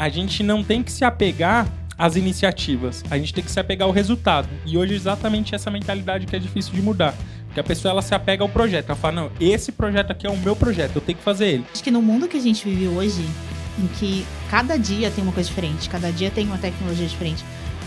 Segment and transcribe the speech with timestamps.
[0.00, 3.86] a gente não tem que se apegar às iniciativas, a gente tem que se apegar
[3.86, 4.48] ao resultado.
[4.64, 7.14] E hoje é exatamente essa mentalidade que é difícil de mudar.
[7.44, 10.30] Porque a pessoa ela se apega ao projeto, ela fala, não, esse projeto aqui é
[10.30, 11.66] o meu projeto, eu tenho que fazer ele.
[11.70, 13.22] Acho que no mundo que a gente vive hoje,
[13.78, 17.44] em que cada dia tem uma coisa diferente, cada dia tem uma tecnologia diferente,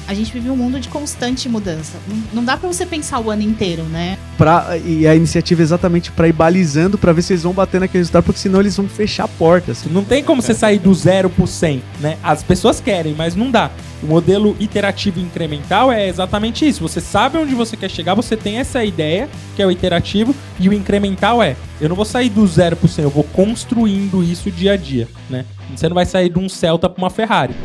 [0.08, 1.98] a gente vive um mundo de constante mudança.
[2.34, 4.18] Não dá para você pensar o ano inteiro, né?
[4.38, 7.80] Pra, e a iniciativa é exatamente para ir balizando, para ver se eles vão bater
[7.80, 9.84] naquele resultado, porque senão eles vão fechar portas.
[9.92, 12.18] Não tem como você sair do 0%, né?
[12.24, 13.72] As pessoas querem, mas não dá.
[14.02, 16.82] O modelo iterativo incremental é exatamente isso.
[16.82, 20.68] Você sabe onde você quer chegar, você tem essa ideia, que é o iterativo, e
[20.68, 24.78] o incremental é: eu não vou sair do 0%, eu vou construindo isso dia a
[24.78, 25.46] dia, né?
[25.74, 27.56] Você não vai sair de um Celta para uma Ferrari.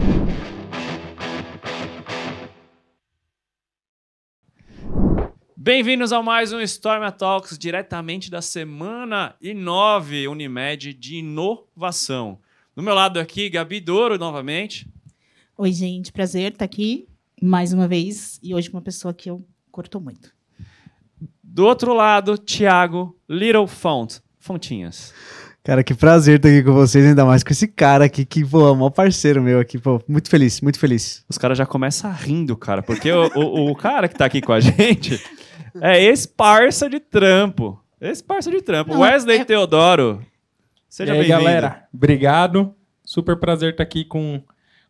[5.68, 12.38] Bem-vindos a mais um Storm Talks, diretamente da semana e 9 Unimed de inovação.
[12.74, 14.88] Do meu lado aqui, Gabi Douro, novamente.
[15.58, 17.06] Oi, gente, prazer estar aqui
[17.42, 20.32] mais uma vez e hoje com uma pessoa que eu curto muito.
[21.42, 25.12] Do outro lado, Thiago Little Font, Fontinhas.
[25.62, 28.68] Cara, que prazer estar aqui com vocês, ainda mais com esse cara aqui, que, pô,
[28.68, 30.02] é o maior parceiro meu aqui, pô.
[30.08, 31.22] Muito feliz, muito feliz.
[31.28, 34.54] Os caras já começam rindo, cara, porque o, o, o cara que tá aqui com
[34.54, 35.22] a gente
[35.80, 37.82] é ex-parça de trampo.
[38.00, 38.92] Ex-parça de trampo.
[38.94, 40.24] Não, Wesley é- Teodoro.
[40.88, 41.44] Seja e aí, bem-vindo.
[41.44, 42.74] galera, obrigado.
[43.04, 44.42] Super prazer estar aqui com,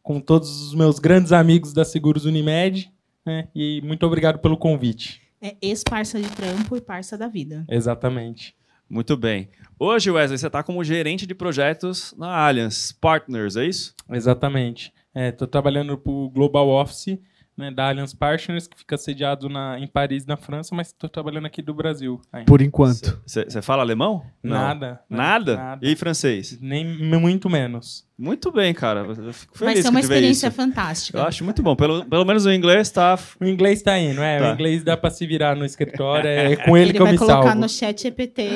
[0.02, 2.90] com todos os meus grandes amigos da Seguros Unimed.
[3.24, 3.48] Né?
[3.54, 5.20] E muito obrigado pelo convite.
[5.40, 7.64] É ex-parça de trampo e parça da vida.
[7.68, 8.54] Exatamente.
[8.88, 9.50] Muito bem.
[9.78, 13.94] Hoje, Wesley, você está como gerente de projetos na Allianz Partners, é isso?
[14.10, 14.92] Exatamente.
[15.14, 17.18] Estou trabalhando para o Global Office
[17.58, 21.46] né, da Allianz Partners, que fica sediado na, em Paris, na França, mas estou trabalhando
[21.46, 22.20] aqui do Brasil.
[22.32, 22.46] ainda.
[22.46, 23.20] Por enquanto.
[23.26, 24.24] Você fala alemão?
[24.40, 24.56] Não.
[24.56, 24.90] Nada.
[25.10, 25.56] né, Nada?
[25.56, 25.86] Nada.
[25.86, 26.58] E francês?
[26.60, 28.07] Nem muito menos.
[28.20, 29.00] Muito bem, cara.
[29.06, 30.56] Eu fico Vai feliz ser uma experiência isso.
[30.56, 31.18] fantástica.
[31.18, 31.76] Eu acho muito bom.
[31.76, 33.16] Pelo, pelo menos o inglês tá.
[33.40, 34.40] O inglês tá indo, é.
[34.40, 34.50] Tá.
[34.50, 37.12] O inglês dá para se virar no escritório, é com ele, Ele que eu vai
[37.12, 37.60] me colocar salvo.
[37.60, 38.48] no chat EPT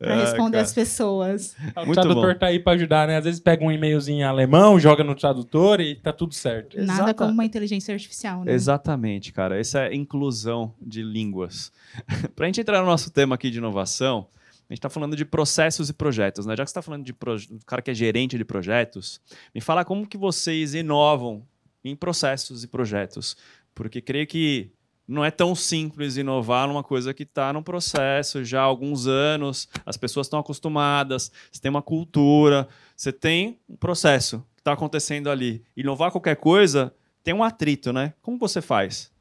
[0.00, 0.62] para Ah, responder cara.
[0.64, 1.54] as pessoas.
[1.76, 2.38] O Muito tradutor bom.
[2.40, 3.16] tá aí para ajudar, né?
[3.18, 6.76] Às vezes pega um e-mailzinho em alemão, joga no tradutor e tá tudo certo.
[6.78, 8.52] Nada Exata- como uma inteligência artificial, né?
[8.52, 9.56] Exatamente, cara.
[9.60, 11.70] Essa é inclusão de línguas.
[12.34, 14.26] Para a gente entrar no nosso tema aqui de inovação,
[14.74, 16.54] gente está falando de processos e projetos, né?
[16.56, 19.20] Já que você está falando de proje- cara que é gerente de projetos,
[19.54, 21.46] me fala como que vocês inovam
[21.84, 23.36] em processos e projetos.
[23.74, 24.70] Porque creio que
[25.06, 29.68] não é tão simples inovar numa coisa que está num processo já há alguns anos,
[29.84, 35.28] as pessoas estão acostumadas, você tem uma cultura, você tem um processo que está acontecendo
[35.28, 35.62] ali.
[35.76, 38.14] Inovar qualquer coisa tem um atrito, né?
[38.22, 39.12] Como você faz?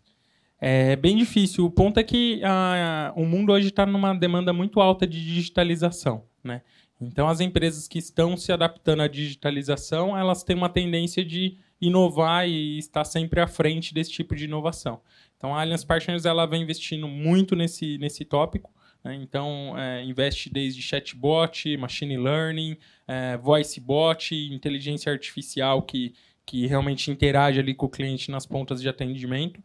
[0.65, 1.65] É bem difícil.
[1.65, 6.23] O ponto é que ah, o mundo hoje está numa demanda muito alta de digitalização,
[6.41, 6.61] né?
[7.01, 12.47] Então, as empresas que estão se adaptando à digitalização, elas têm uma tendência de inovar
[12.47, 15.01] e estar sempre à frente desse tipo de inovação.
[15.35, 18.71] Então, a Allianz Partners ela vem investindo muito nesse, nesse tópico.
[19.03, 19.15] né?
[19.15, 26.13] Então, é, investe desde chatbot, machine learning, é, voice bot, inteligência artificial que,
[26.45, 29.61] que realmente interage ali com o cliente nas pontas de atendimento.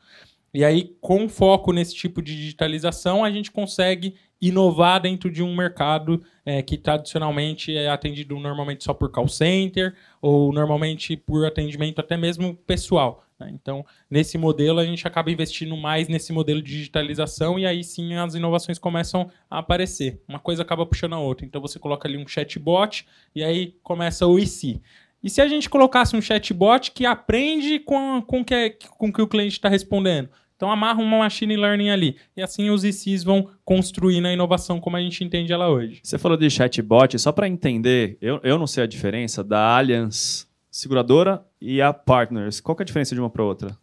[0.53, 5.55] E aí, com foco nesse tipo de digitalização, a gente consegue inovar dentro de um
[5.55, 12.01] mercado é, que tradicionalmente é atendido normalmente só por call center ou normalmente por atendimento
[12.01, 13.25] até mesmo pessoal.
[13.39, 13.51] né?
[13.53, 18.15] Então, nesse modelo, a gente acaba investindo mais nesse modelo de digitalização e aí sim
[18.15, 20.23] as inovações começam a aparecer.
[20.29, 21.45] Uma coisa acaba puxando a outra.
[21.45, 24.81] Então, você coloca ali um chatbot e aí começa o se.
[25.23, 29.27] E se a gente colocasse um chatbot que aprende com, com, que, com que o
[29.27, 30.29] cliente está respondendo?
[30.59, 32.17] Então amarra uma machine learning ali.
[32.37, 36.01] E assim os ICs vão construir na inovação como a gente entende ela hoje.
[36.03, 40.49] Você falou de chatbot, só para entender, eu, eu não sei a diferença da Allianz
[40.71, 42.61] Seguradora e a Partners.
[42.61, 43.77] Qual é a diferença de uma para outra?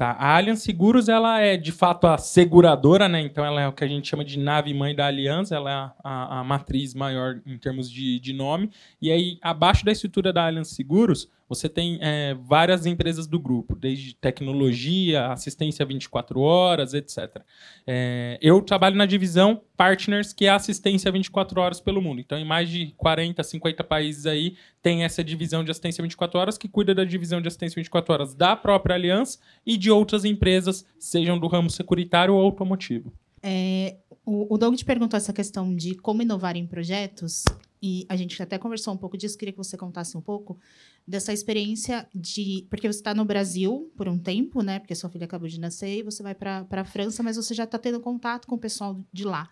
[0.00, 0.12] Tá?
[0.12, 3.20] A Allianz Seguros ela é de fato a seguradora, né?
[3.20, 5.74] Então ela é o que a gente chama de nave mãe da Aliança, ela é
[5.74, 8.70] a, a- a matriz maior em termos de, de nome.
[8.98, 13.74] E aí, abaixo da estrutura da Allianz Seguros, você tem é, várias empresas do grupo,
[13.74, 17.42] desde tecnologia, assistência 24 horas, etc.
[17.84, 22.20] É, eu trabalho na divisão Partners, que é assistência 24 horas pelo mundo.
[22.20, 26.56] Então, em mais de 40, 50 países aí, tem essa divisão de assistência 24 horas
[26.56, 30.86] que cuida da divisão de assistência 24 horas da própria Aliança e de outras empresas,
[31.00, 33.12] sejam do ramo securitário ou automotivo.
[33.42, 37.44] É, o, Doug te perguntou essa questão de como inovar em projetos,
[37.82, 40.58] e a gente até conversou um pouco disso, queria que você contasse um pouco
[41.06, 42.66] dessa experiência de.
[42.70, 44.78] Porque você está no Brasil por um tempo, né?
[44.78, 47.64] Porque sua filha acabou de nascer e você vai para a França, mas você já
[47.64, 49.48] está tendo contato com o pessoal de lá.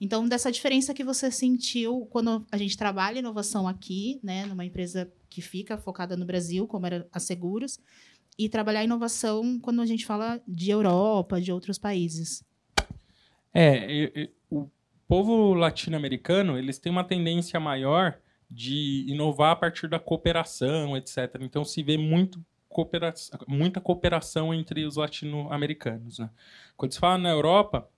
[0.00, 5.12] Então, dessa diferença que você sentiu quando a gente trabalha inovação aqui, né, numa empresa
[5.30, 7.78] que fica focada no Brasil, como era a Seguros,
[8.36, 12.42] e trabalhar inovação quando a gente fala de Europa, de outros países.
[13.54, 14.68] É, e- e- o
[15.06, 18.18] povo latino-americano, eles têm uma tendência maior
[18.52, 21.38] de inovar a partir da cooperação, etc.
[21.40, 23.12] Então se vê muito coopera
[23.46, 26.18] muita cooperação entre os latino-americanos.
[26.18, 26.30] Né?
[26.76, 27.88] Quando se fala na Europa,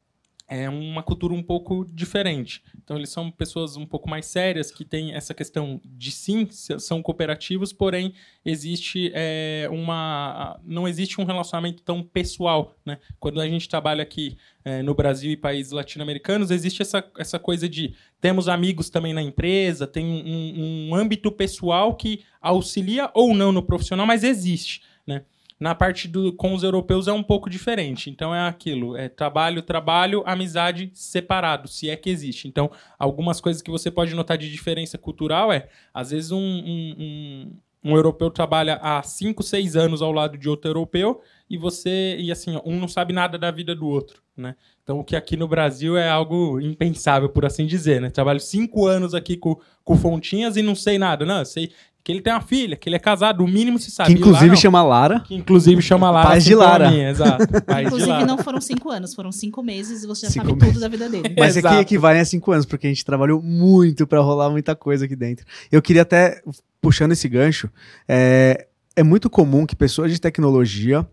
[0.46, 2.62] é uma cultura um pouco diferente.
[2.82, 7.02] Então eles são pessoas um pouco mais sérias que têm essa questão de sim são
[7.02, 8.12] cooperativos, porém
[8.44, 12.98] existe é, uma não existe um relacionamento tão pessoal, né?
[13.18, 17.68] Quando a gente trabalha aqui é, no Brasil e países latino-americanos existe essa, essa coisa
[17.68, 23.50] de temos amigos também na empresa, tem um, um âmbito pessoal que auxilia ou não
[23.50, 25.24] no profissional, mas existe, né?
[25.58, 28.10] Na parte do com os europeus é um pouco diferente.
[28.10, 32.48] Então é aquilo, é trabalho, trabalho, amizade separado, se é que existe.
[32.48, 36.94] Então, algumas coisas que você pode notar de diferença cultural é, às vezes um, um,
[36.98, 42.16] um, um europeu trabalha há 5, 6 anos ao lado de outro europeu e você
[42.18, 44.56] e assim, um não sabe nada da vida do outro, né?
[44.82, 48.10] Então, o que aqui no Brasil é algo impensável, por assim dizer, né?
[48.10, 51.24] Trabalho cinco anos aqui com, com Fontinhas e não sei nada.
[51.24, 51.70] Não, sei
[52.04, 54.10] que ele tem uma filha, que ele é casado, o mínimo se sabe.
[54.14, 54.56] Que lá inclusive não.
[54.56, 55.20] chama Lara.
[55.20, 56.32] Que inclusive chama Lara.
[56.32, 56.90] De assim a Lara.
[56.90, 57.46] minha, exato.
[57.46, 58.26] De Inclusive, Lara.
[58.26, 60.74] não foram cinco anos, foram cinco meses e você já Cinco sabe meses.
[60.74, 61.32] tudo da vida dele.
[61.38, 61.74] Mas Exato.
[61.74, 65.16] aqui equivalem a cinco anos, porque a gente trabalhou muito pra rolar muita coisa aqui
[65.16, 65.46] dentro.
[65.72, 66.42] Eu queria até,
[66.78, 67.70] puxando esse gancho,
[68.06, 71.06] é, é muito comum que pessoas de tecnologia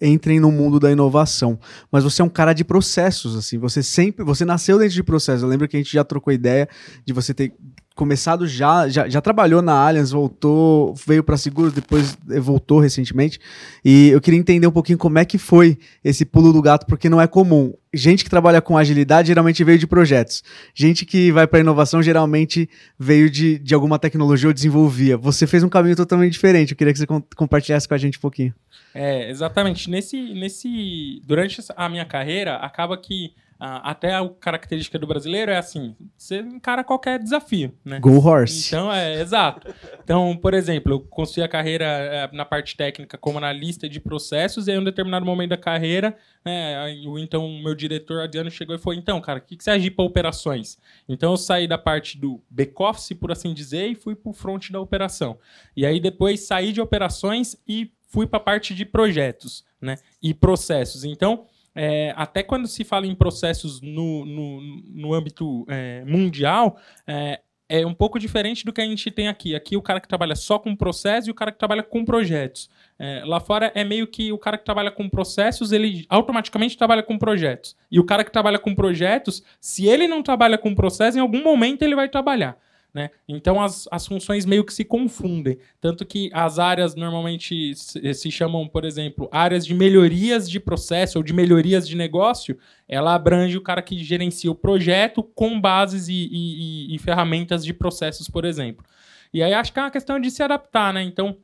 [0.00, 1.58] entrem no mundo da inovação,
[1.92, 5.42] mas você é um cara de processos, assim, você sempre, você nasceu dentro de processos,
[5.42, 6.66] eu lembro que a gente já trocou ideia
[7.04, 7.52] de você ter
[7.98, 13.40] começado já, já, já trabalhou na Allianz, voltou, veio para seguros, depois eh, voltou recentemente,
[13.84, 17.08] e eu queria entender um pouquinho como é que foi esse pulo do gato, porque
[17.08, 17.74] não é comum.
[17.92, 20.44] Gente que trabalha com agilidade geralmente veio de projetos.
[20.72, 25.16] Gente que vai para inovação geralmente veio de, de alguma tecnologia ou desenvolvia.
[25.16, 26.72] Você fez um caminho totalmente diferente.
[26.72, 28.54] Eu queria que você com- compartilhasse com a gente um pouquinho.
[28.94, 29.90] É, exatamente.
[29.90, 35.96] Nesse, nesse, durante a minha carreira, acaba que até a característica do brasileiro é assim:
[36.16, 37.98] você encara qualquer desafio, né?
[37.98, 38.68] Go Horse.
[38.68, 39.74] Então, é, exato.
[40.02, 44.68] Então, por exemplo, eu construí a carreira eh, na parte técnica como analista de processos,
[44.68, 48.76] e aí, em um determinado momento da carreira, né, o então meu diretor Adriano chegou
[48.76, 50.78] e falou: então, cara, o que, que você agir para operações?
[51.08, 54.70] Então, eu saí da parte do back-office, por assim dizer, e fui para o front
[54.70, 55.36] da operação.
[55.76, 60.32] E aí, depois, saí de operações e fui para a parte de projetos né, e
[60.32, 61.04] processos.
[61.04, 61.46] Então,
[61.80, 66.76] é, até quando se fala em processos no, no, no âmbito é, mundial,
[67.06, 67.38] é,
[67.68, 69.54] é um pouco diferente do que a gente tem aqui.
[69.54, 72.68] Aqui o cara que trabalha só com processo e o cara que trabalha com projetos.
[72.98, 77.02] É, lá fora é meio que o cara que trabalha com processos, ele automaticamente trabalha
[77.04, 77.76] com projetos.
[77.88, 81.44] E o cara que trabalha com projetos, se ele não trabalha com processo, em algum
[81.44, 82.58] momento ele vai trabalhar.
[82.92, 83.10] Né?
[83.28, 85.58] Então as, as funções meio que se confundem.
[85.80, 91.18] Tanto que as áreas normalmente se, se chamam, por exemplo, áreas de melhorias de processo
[91.18, 92.58] ou de melhorias de negócio.
[92.88, 97.74] Ela abrange o cara que gerencia o projeto com bases e, e- e- ferramentas de
[97.74, 98.84] processos, por exemplo.
[99.34, 101.02] E aí acho que é uma questão de se adaptar, né?
[101.02, 101.36] Então,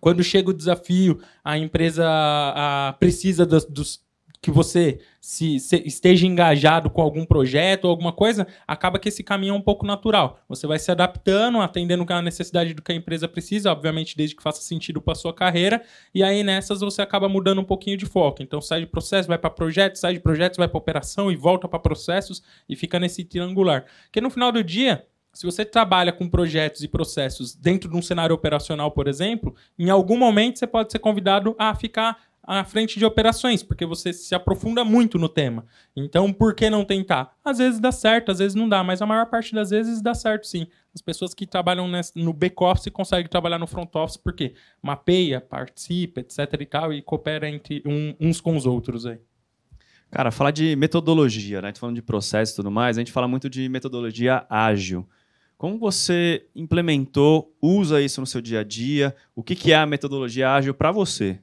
[0.00, 4.00] quando chega o desafio, a empresa a, precisa dos, dos-
[4.40, 9.22] que você se, se- esteja engajado com algum projeto ou alguma coisa, acaba que esse
[9.22, 10.40] caminho é um pouco natural.
[10.48, 14.42] Você vai se adaptando, atendendo a necessidade do que a empresa precisa, obviamente desde que
[14.42, 15.82] faça sentido para sua carreira,
[16.14, 18.42] e aí nessas você acaba mudando um pouquinho de foco.
[18.42, 21.68] Então sai de processo, vai para projetos, sai de projetos, vai para operação e volta
[21.68, 23.84] para processos e fica nesse triangular.
[24.04, 28.02] Porque no final do dia, se você trabalha com projetos e processos dentro de um
[28.02, 32.98] cenário operacional, por exemplo, em algum momento você pode ser convidado a ficar à frente
[32.98, 35.66] de operações, porque você se aprofunda muito no tema.
[35.94, 37.36] Então, por que não tentar?
[37.44, 40.14] Às vezes dá certo, às vezes não dá, mas a maior parte das vezes dá
[40.14, 40.66] certo sim.
[40.94, 46.66] As pessoas que trabalham no back-office conseguem trabalhar no front-office porque mapeia, participa, etc e
[46.66, 49.18] tal, e coopera entre um- uns com os outros aí.
[50.10, 51.72] Cara, falar de metodologia, né?
[51.74, 55.06] Falando de processo e tudo mais, a gente fala muito de metodologia ágil.
[55.58, 59.14] Como você implementou, usa isso no seu dia a dia?
[59.36, 61.40] O que é a metodologia ágil para você?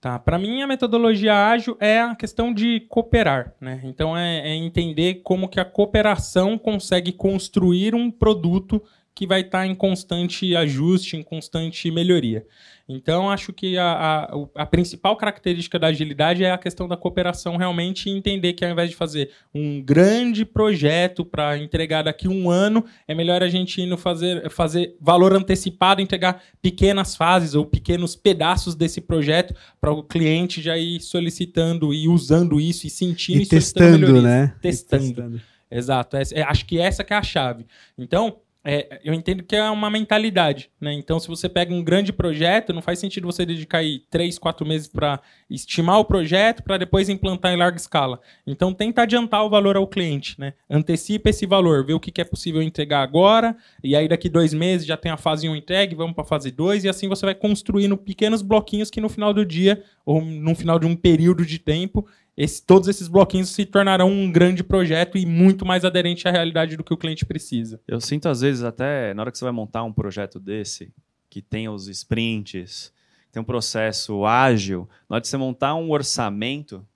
[0.00, 3.80] Tá, para mim a metodologia ágil é a questão de cooperar, né?
[3.82, 8.82] Então é, é entender como que a cooperação consegue construir um produto
[9.16, 12.44] que vai estar em constante ajuste, em constante melhoria.
[12.88, 17.56] Então acho que a, a, a principal característica da agilidade é a questão da cooperação
[17.56, 22.48] realmente e entender que ao invés de fazer um grande projeto para entregar daqui um
[22.50, 28.14] ano, é melhor a gente indo fazer, fazer valor antecipado, entregar pequenas fases ou pequenos
[28.14, 33.46] pedaços desse projeto para o cliente já ir solicitando e usando isso e sentindo E
[33.46, 34.22] solicitando testando, melhorias.
[34.24, 34.54] né?
[34.60, 35.04] Testando.
[35.04, 35.40] E testando.
[35.68, 36.16] Exato.
[36.16, 37.66] Essa- é, acho que essa que é a chave.
[37.98, 38.36] Então,
[38.68, 40.92] é, eu entendo que é uma mentalidade, né?
[40.92, 44.66] Então, se você pega um grande projeto, não faz sentido você dedicar aí três, quatro
[44.66, 48.20] meses para estimar o projeto para depois implantar em larga escala.
[48.44, 50.52] Então, tenta adiantar o valor ao cliente, né?
[50.68, 54.84] Antecipa esse valor, vê o que é possível entregar agora, e aí daqui dois meses
[54.84, 57.36] já tem a fase 1 entregue, vamos para a fase 2, e assim você vai
[57.36, 61.60] construindo pequenos bloquinhos que no final do dia, ou no final de um período de
[61.60, 62.04] tempo,
[62.36, 66.76] esse, todos esses bloquinhos se tornarão um grande projeto e muito mais aderente à realidade
[66.76, 67.80] do que o cliente precisa.
[67.88, 70.92] Eu sinto, às vezes, até na hora que você vai montar um projeto desse,
[71.30, 72.92] que tem os sprints,
[73.32, 76.86] tem um processo ágil, na hora de você montar um orçamento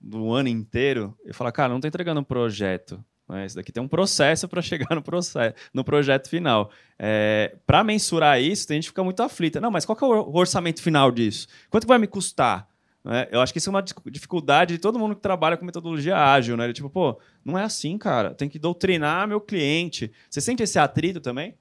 [0.00, 3.02] do ano inteiro, e falar, cara, não estou entregando um projeto.
[3.28, 3.46] Né?
[3.46, 6.70] Isso daqui tem um processo para chegar no, processo, no projeto final.
[6.98, 9.60] É, para mensurar isso, tem gente que fica muito aflita.
[9.60, 11.48] Não, mas qual é o orçamento final disso?
[11.68, 12.68] Quanto vai me custar?
[13.04, 13.28] Né?
[13.30, 16.56] Eu acho que isso é uma dificuldade de todo mundo que trabalha com metodologia ágil,
[16.56, 16.64] né?
[16.64, 18.34] Ele, tipo, pô, não é assim, cara.
[18.34, 20.10] Tem que doutrinar meu cliente.
[20.30, 21.54] Você sente esse atrito também?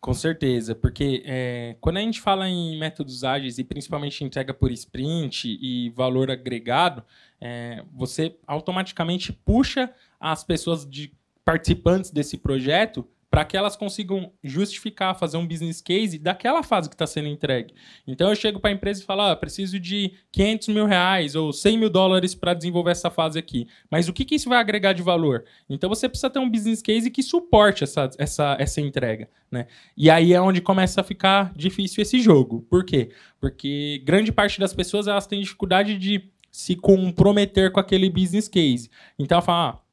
[0.00, 4.70] Com certeza, porque é, quando a gente fala em métodos ágeis e principalmente entrega por
[4.70, 7.02] sprint e valor agregado,
[7.40, 11.12] é, você automaticamente puxa as pessoas de
[11.44, 16.94] participantes desse projeto para que elas consigam justificar, fazer um business case daquela fase que
[16.94, 17.74] está sendo entregue.
[18.06, 21.52] Então eu chego para a empresa e falo, ah, preciso de 500 mil reais ou
[21.52, 23.68] 100 mil dólares para desenvolver essa fase aqui.
[23.90, 25.44] Mas o que, que isso vai agregar de valor?
[25.68, 29.28] Então você precisa ter um business case que suporte essa, essa, essa entrega.
[29.50, 29.66] Né?
[29.94, 32.62] E aí é onde começa a ficar difícil esse jogo.
[32.70, 33.10] Por quê?
[33.38, 38.88] Porque grande parte das pessoas elas têm dificuldade de se comprometer com aquele business case.
[39.18, 39.85] Então ela fala, ah,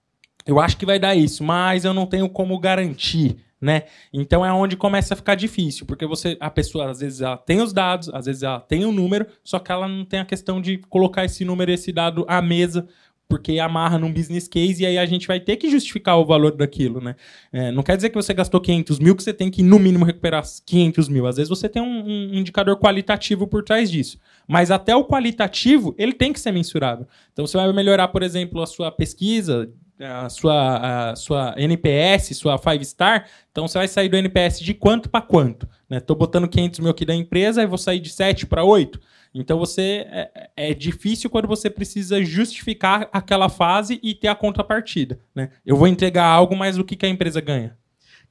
[0.45, 3.83] eu acho que vai dar isso, mas eu não tenho como garantir, né?
[4.11, 7.61] Então é onde começa a ficar difícil, porque você, a pessoa às vezes ela tem
[7.61, 10.25] os dados, às vezes ela tem o um número, só que ela não tem a
[10.25, 12.87] questão de colocar esse número, esse dado à mesa
[13.33, 16.55] porque amarra num business case e aí a gente vai ter que justificar o valor
[16.55, 17.15] daquilo, né?
[17.51, 20.05] É, não quer dizer que você gastou 500 mil que você tem que, no mínimo,
[20.05, 21.25] recuperar 500 mil.
[21.25, 24.19] Às vezes você tem um, um indicador qualitativo por trás disso.
[24.47, 27.07] Mas até o qualitativo, ele tem que ser mensurável.
[27.31, 29.67] Então você vai melhorar, por exemplo, a sua pesquisa
[29.99, 34.73] a sua, a sua NPS, sua 5 star, então você vai sair do NPS de
[34.73, 35.67] quanto para quanto?
[35.89, 36.19] Estou né?
[36.19, 38.99] botando 500 mil aqui da empresa e vou sair de 7 para 8.
[39.33, 45.19] Então você é, é, difícil quando você precisa justificar aquela fase e ter a contrapartida.
[45.33, 45.49] Né?
[45.65, 47.75] Eu vou entregar algo, mas o que, que a empresa ganha?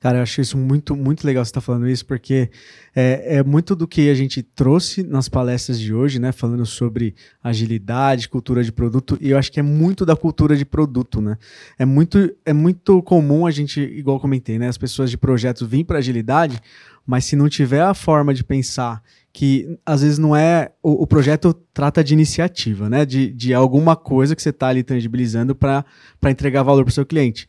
[0.02, 2.50] Cara, eu acho isso muito, muito legal você estar tá falando isso, porque
[2.92, 6.32] é, é, muito do que a gente trouxe nas palestras de hoje, né?
[6.32, 10.64] Falando sobre agilidade, cultura de produto, e eu acho que é muito da cultura de
[10.64, 11.38] produto, né?
[11.78, 14.66] É muito, é muito comum a gente, igual comentei, né?
[14.66, 16.60] As pessoas de projetos vêm para agilidade,
[17.06, 19.00] mas se não tiver a forma de pensar
[19.32, 20.72] que às vezes não é.
[20.82, 23.06] O, o projeto trata de iniciativa, né?
[23.06, 25.84] De, de alguma coisa que você está ali tangibilizando para
[26.28, 27.46] entregar valor para o seu cliente.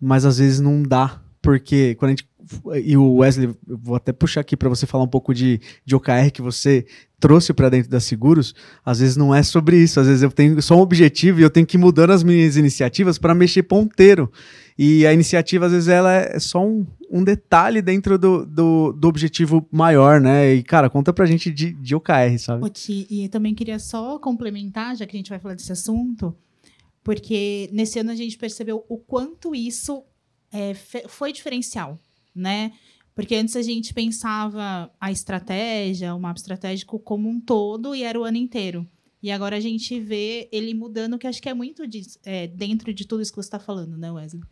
[0.00, 2.28] Mas às vezes não dá porque quando a gente.
[2.84, 6.30] E o Wesley, vou até puxar aqui para você falar um pouco de, de OKR
[6.32, 6.84] que você
[7.20, 8.52] trouxe para dentro da Seguros.
[8.84, 11.50] Às vezes não é sobre isso, às vezes eu tenho só um objetivo e eu
[11.50, 14.30] tenho que ir mudando as minhas iniciativas para mexer ponteiro.
[14.76, 19.08] E a iniciativa, às vezes, ela é só um, um detalhe dentro do, do, do,
[19.08, 20.52] objetivo maior, né?
[20.52, 22.68] E, cara, conta pra gente de, de OKR, sabe?
[22.70, 26.36] Ti, e também queria só complementar, já que a gente vai falar desse assunto,
[27.02, 30.02] porque nesse ano a gente percebeu o quanto isso
[30.56, 30.74] é,
[31.08, 31.98] foi diferencial,
[32.34, 32.72] né?
[33.14, 38.18] Porque antes a gente pensava a estratégia, o mapa estratégico como um todo e era
[38.18, 38.86] o ano inteiro.
[39.22, 42.92] E agora a gente vê ele mudando, que acho que é muito de, é, dentro
[42.92, 44.42] de tudo isso que você está falando, né, Wesley?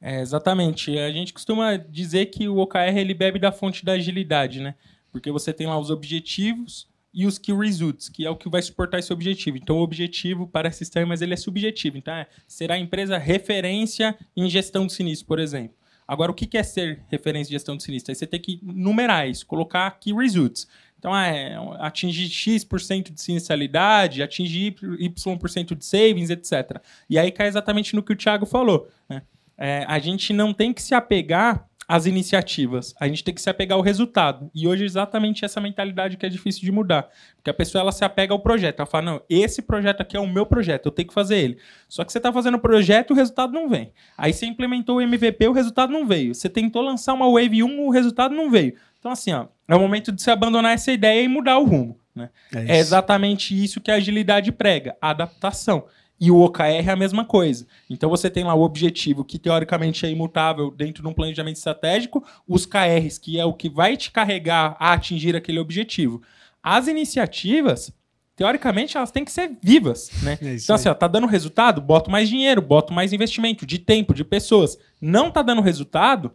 [0.00, 0.98] É, exatamente.
[0.98, 4.74] A gente costuma dizer que o OKR ele bebe da fonte da agilidade, né?
[5.10, 8.62] Porque você tem lá os objetivos e os key results, que é o que vai
[8.62, 9.56] suportar esse objetivo.
[9.56, 11.98] Então, o objetivo parece estranho, mas ele é subjetivo.
[11.98, 15.76] Então, é, será a empresa referência em gestão de sinistro, por exemplo.
[16.06, 18.10] Agora, o que é ser referência em gestão de sinistro?
[18.10, 20.66] Aí você tem que numerar isso, colocar key results.
[20.98, 26.78] Então, é atingir X% de sinistralidade, atingir Y% de savings, etc.
[27.08, 28.88] E aí cai exatamente no que o Thiago falou.
[29.08, 29.22] Né?
[29.56, 32.94] É, a gente não tem que se apegar as iniciativas.
[33.00, 34.48] A gente tem que se apegar ao resultado.
[34.54, 37.08] E hoje é exatamente essa mentalidade que é difícil de mudar.
[37.34, 38.78] Porque a pessoa ela se apega ao projeto.
[38.78, 41.58] Ela fala, não, esse projeto aqui é o meu projeto, eu tenho que fazer ele.
[41.88, 43.92] Só que você está fazendo o projeto e o resultado não vem.
[44.16, 46.32] Aí você implementou o MVP, o resultado não veio.
[46.32, 48.76] Você tentou lançar uma Wave 1, o resultado não veio.
[49.00, 51.98] Então, assim, ó, é o momento de você abandonar essa ideia e mudar o rumo.
[52.14, 52.30] Né?
[52.54, 55.86] É, é exatamente isso que a agilidade prega, a adaptação.
[56.20, 57.66] E o OKR é a mesma coisa.
[57.88, 62.22] Então você tem lá o objetivo, que teoricamente é imutável dentro de um planejamento estratégico,
[62.46, 66.20] os KRs, que é o que vai te carregar a atingir aquele objetivo.
[66.62, 67.90] As iniciativas,
[68.36, 70.38] teoricamente, elas têm que ser vivas, né?
[70.42, 74.12] É então, assim, ó, tá dando resultado, boto mais dinheiro, boto mais investimento de tempo,
[74.12, 74.76] de pessoas.
[75.00, 76.32] Não tá dando resultado,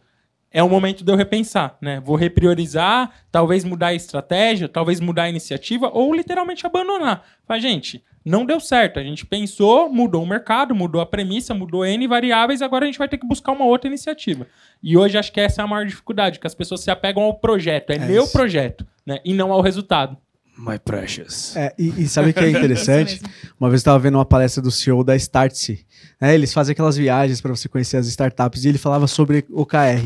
[0.50, 2.00] é o momento de eu repensar, né?
[2.00, 7.24] Vou repriorizar, talvez mudar a estratégia, talvez mudar a iniciativa ou literalmente abandonar.
[7.48, 9.00] Mas, gente, não deu certo.
[9.00, 12.98] A gente pensou, mudou o mercado, mudou a premissa, mudou N variáveis, agora a gente
[12.98, 14.48] vai ter que buscar uma outra iniciativa.
[14.82, 17.36] E hoje acho que essa é a maior dificuldade, que as pessoas se apegam ao
[17.36, 18.32] projeto, é, É meu isso.
[18.34, 19.20] projeto, né?
[19.24, 20.18] E não ao resultado.
[20.58, 21.54] My precious.
[21.58, 23.22] É, e, e sabe o que é interessante?
[23.60, 25.86] Uma vez eu estava vendo uma palestra do CEO da Startse.
[26.20, 26.34] né?
[26.34, 30.02] Eles fazem aquelas viagens para você conhecer as startups e ele falava sobre OKR.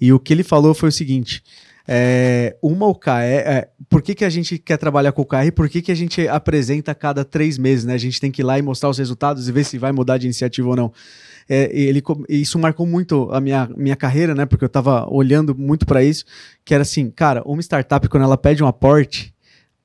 [0.00, 1.42] E o que ele falou foi o seguinte:
[1.90, 3.10] é, uma OKR.
[3.10, 5.50] é, por que, que a gente quer trabalhar com OKR?
[5.56, 7.86] Por que, que a gente apresenta cada três meses?
[7.86, 7.94] Né?
[7.94, 10.18] A gente tem que ir lá e mostrar os resultados e ver se vai mudar
[10.18, 10.92] de iniciativa ou não.
[11.48, 14.44] É, ele, isso marcou muito a minha, minha carreira, né?
[14.44, 16.26] Porque eu estava olhando muito para isso.
[16.62, 19.34] Que era assim, cara, uma startup, quando ela pede um aporte,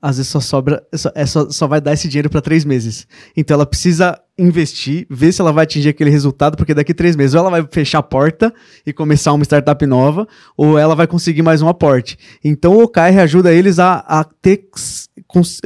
[0.04, 3.08] às vezes só sobra, só, é só, só vai dar esse dinheiro para três meses.
[3.38, 7.34] Então ela precisa investir, ver se ela vai atingir aquele resultado, porque daqui três meses
[7.34, 8.54] ou ela vai fechar a porta
[8.86, 12.18] e começar uma startup nova, ou ela vai conseguir mais um aporte.
[12.44, 14.68] Então o OKR ajuda eles a, a ter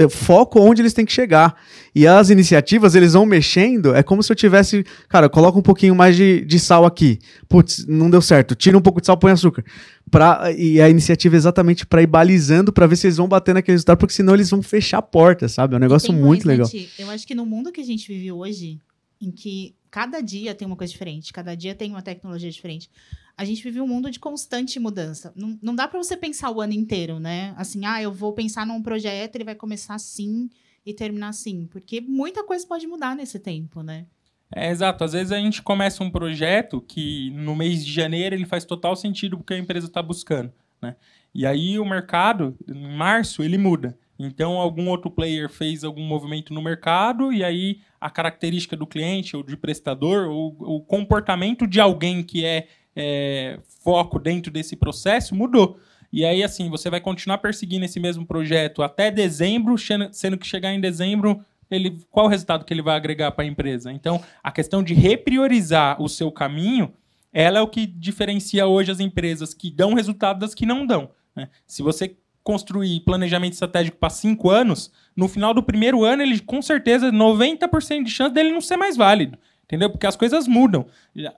[0.10, 1.56] foco onde eles têm que chegar.
[1.96, 5.96] E as iniciativas, eles vão mexendo, é como se eu tivesse, cara, coloca um pouquinho
[5.96, 7.18] mais de, de sal aqui.
[7.50, 8.54] Putz, não deu certo.
[8.54, 9.66] Tira um pouco de sal, põe açúcar.
[10.12, 13.54] Pra, e a iniciativa é exatamente para ir balizando, para ver se eles vão bater
[13.54, 15.74] naquele resultado, porque senão eles vão fechar a porta, sabe?
[15.74, 16.68] É um negócio muito mais, legal.
[16.68, 16.90] né, Ti?
[17.00, 18.80] Eu acho que no mundo que a gente vive hoje,
[19.20, 22.90] em que cada dia tem uma coisa diferente, cada dia tem uma tecnologia diferente,
[23.38, 25.32] a gente vive um mundo de constante mudança.
[25.36, 27.53] Não, não dá para você pensar o ano inteiro, né?
[27.56, 30.50] Assim, ah, eu vou pensar num projeto, ele vai começar assim
[30.84, 34.08] e terminar assim, porque muita coisa pode mudar nesse tempo, né?
[34.53, 35.03] É, exato.
[35.03, 38.96] Às vezes a gente começa um projeto que no mês de janeiro ele faz total
[38.96, 40.51] sentido porque a empresa está buscando,
[40.82, 40.96] né?
[41.36, 43.98] E aí o mercado, em março, ele muda.
[44.17, 49.36] Então algum outro player fez algum movimento no mercado e aí a característica do cliente
[49.36, 52.67] ou de prestador ou o comportamento de alguém que é,
[53.00, 55.80] é, foco dentro desse processo mudou.
[56.12, 59.75] E aí, assim, você vai continuar perseguindo esse mesmo projeto até dezembro,
[60.12, 61.39] sendo que chegar em dezembro,
[61.70, 63.91] ele, qual o resultado que ele vai agregar para a empresa?
[63.91, 66.91] Então, a questão de repriorizar o seu caminho,
[67.32, 71.12] ela é o que diferencia hoje as empresas que dão resultado das que não dão.
[71.36, 71.50] né?
[71.67, 76.62] Se você construir planejamento estratégico para cinco anos, no final do primeiro ano, ele com
[76.62, 79.38] certeza 90% de chance dele não ser mais válido.
[79.67, 79.89] Entendeu?
[79.89, 80.86] Porque as coisas mudam.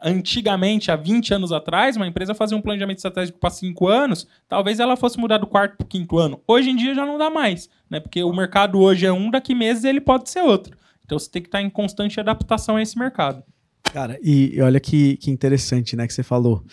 [0.03, 4.79] Antigamente, há 20 anos atrás, uma empresa fazia um planejamento estratégico para 5 anos, talvez
[4.79, 6.39] ela fosse mudar do quarto para o quinto ano.
[6.47, 7.99] Hoje em dia já não dá mais, né?
[7.99, 10.77] Porque o mercado hoje é um, daqui meses ele pode ser outro.
[11.03, 13.43] Então você tem que estar em constante adaptação a esse mercado.
[13.91, 16.63] Cara, e, olha que, que interessante, né, que você falou.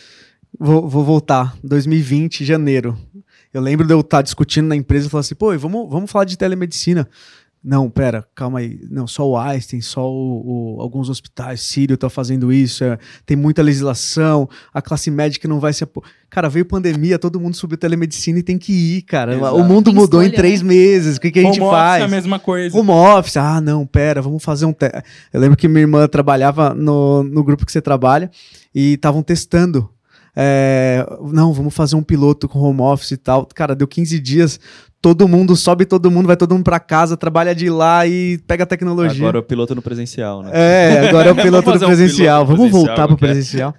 [0.58, 2.98] Vou, vou voltar, 2020, janeiro.
[3.52, 6.26] Eu lembro de eu estar discutindo na empresa e falar assim, pô, vamos, vamos falar
[6.26, 7.08] de telemedicina.
[7.64, 8.78] Não, pera, calma aí.
[8.88, 13.36] Não, só o Einstein, só o, o- alguns hospitais, Sírio está fazendo isso, é, tem
[13.36, 16.00] muita legislação, a classe médica não vai se apo...
[16.30, 19.34] Cara, veio pandemia, todo mundo subiu telemedicina e tem que ir, cara.
[19.36, 19.56] Exato.
[19.56, 20.68] O mundo Tem mudou em escolha, três né?
[20.68, 22.02] meses, o que, que a gente Home office faz?
[22.02, 22.76] é a mesma coisa.
[22.78, 25.02] Home office, ah, não, pera, vamos fazer um teste.
[25.32, 28.30] Eu lembro que minha irmã trabalhava no, no grupo que você trabalha
[28.72, 29.90] e estavam testando.
[30.36, 33.46] É, não, vamos fazer um piloto com home office e tal.
[33.54, 34.60] Cara, deu 15 dias,
[35.00, 38.64] todo mundo sobe, todo mundo, vai todo mundo pra casa, trabalha de lá e pega
[38.64, 39.22] a tecnologia.
[39.22, 40.50] Agora é o piloto no presencial, né?
[40.52, 42.44] É, agora é o piloto do fazer um presencial.
[42.44, 43.74] piloto Vamos presencial, voltar pro presencial.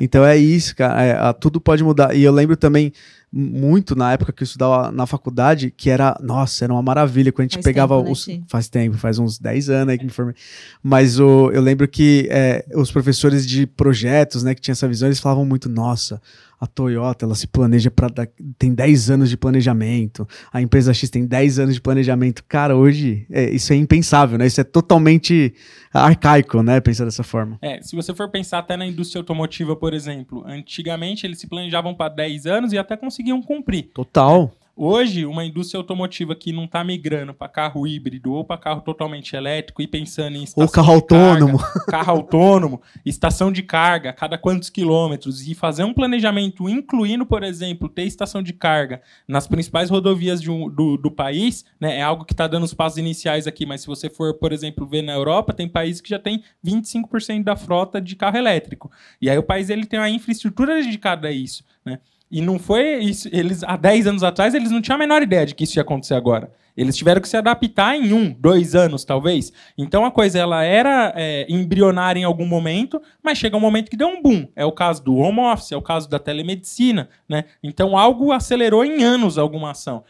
[0.00, 1.02] Então é isso, cara.
[1.02, 2.14] É, a- tudo pode mudar.
[2.14, 2.92] E eu lembro também
[3.32, 7.40] muito na época que eu estudava na faculdade, que era, nossa, era uma maravilha quando
[7.40, 8.24] a gente Faz pegava tempo, né, os.
[8.24, 8.44] Ti?
[8.48, 10.34] Faz tempo, faz uns 10 anos aí que me formei.
[10.82, 15.08] Mas o, eu lembro que é, os professores de projetos, né, que tinham essa visão,
[15.08, 16.20] eles falavam muito, nossa.
[16.58, 18.26] A Toyota, ela se planeja para
[18.58, 20.26] tem 10 anos de planejamento.
[20.52, 22.42] A empresa X tem 10 anos de planejamento.
[22.48, 24.46] Cara, hoje é, isso é impensável, né?
[24.46, 25.54] Isso é totalmente
[25.92, 26.80] arcaico, né?
[26.80, 27.58] Pensar dessa forma.
[27.60, 31.94] É, se você for pensar até na indústria automotiva, por exemplo, antigamente eles se planejavam
[31.94, 33.90] para 10 anos e até conseguiam cumprir.
[33.92, 34.52] Total.
[34.78, 39.34] Hoje, uma indústria automotiva que não está migrando para carro híbrido ou para carro totalmente
[39.34, 41.58] elétrico e pensando em estação Ou carro de carga, autônomo.
[41.88, 47.42] carro autônomo, estação de carga, a cada quantos quilômetros, e fazer um planejamento incluindo, por
[47.42, 52.26] exemplo, ter estação de carga nas principais rodovias um- do, do país, né, é algo
[52.26, 55.14] que está dando os passos iniciais aqui, mas se você for, por exemplo, ver na
[55.14, 58.90] Europa, tem países que já tem 25% da frota de carro elétrico.
[59.22, 61.98] E aí o país ele tem uma infraestrutura dedicada a isso, né?
[62.30, 63.28] E não foi isso.
[63.32, 65.82] Eles, há 10 anos atrás, eles não tinham a menor ideia de que isso ia
[65.82, 66.50] acontecer agora.
[66.76, 69.52] Eles tiveram que se adaptar em um, dois anos, talvez.
[69.78, 73.96] Então a coisa ela era é, embrionária em algum momento, mas chega um momento que
[73.96, 74.46] deu um boom.
[74.54, 77.44] É o caso do home office, é o caso da telemedicina, né?
[77.62, 80.04] Então algo acelerou em anos alguma ação.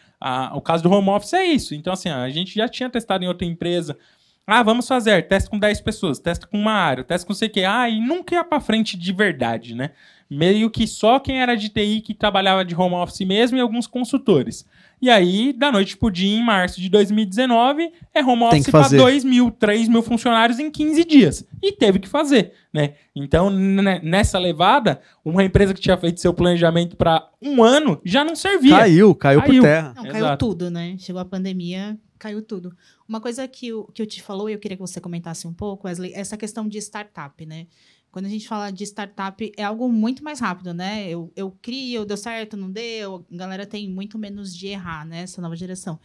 [0.55, 1.75] O caso do home office é isso.
[1.75, 3.97] Então, assim, a gente já tinha testado em outra empresa.
[4.45, 7.51] Ah, vamos fazer, teste com 10 pessoas, testa com uma área, testa com sei o
[7.51, 7.65] quê.
[7.65, 9.91] Ah, e nunca ia pra frente de verdade, né?
[10.29, 13.87] Meio que só quem era de TI que trabalhava de home office mesmo e alguns
[13.87, 14.67] consultores.
[15.01, 18.83] E aí, da noite pro dia, em março de 2019, é home Tem office para
[18.85, 18.97] fazer.
[18.97, 21.47] 2 mil, 3 mil funcionários em 15 dias.
[21.63, 22.95] E teve que fazer, né?
[23.15, 28.25] Então, né, nessa levada, uma empresa que tinha feito seu planejamento para um ano já
[28.25, 28.79] não servia.
[28.79, 29.63] Caiu, caiu, por Caiu.
[29.63, 29.93] terra.
[29.95, 30.47] Não, caiu Exato.
[30.47, 30.97] tudo, né?
[30.99, 32.75] Chegou a pandemia, caiu tudo.
[33.07, 35.53] Uma coisa que o, que eu te falou e eu queria que você comentasse um
[35.53, 37.67] pouco, Wesley, essa questão de startup, né?
[38.17, 41.07] Quando a gente fala de startup, é algo muito mais rápido, né?
[41.07, 45.21] Eu, eu crio, deu certo, não deu, a galera tem muito menos de errar, né?
[45.21, 46.01] Essa nova geração.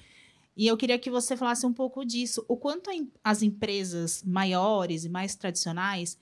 [0.57, 2.43] E eu queria que você falasse um pouco disso.
[2.49, 2.89] O quanto
[3.23, 6.17] as empresas maiores e mais tradicionais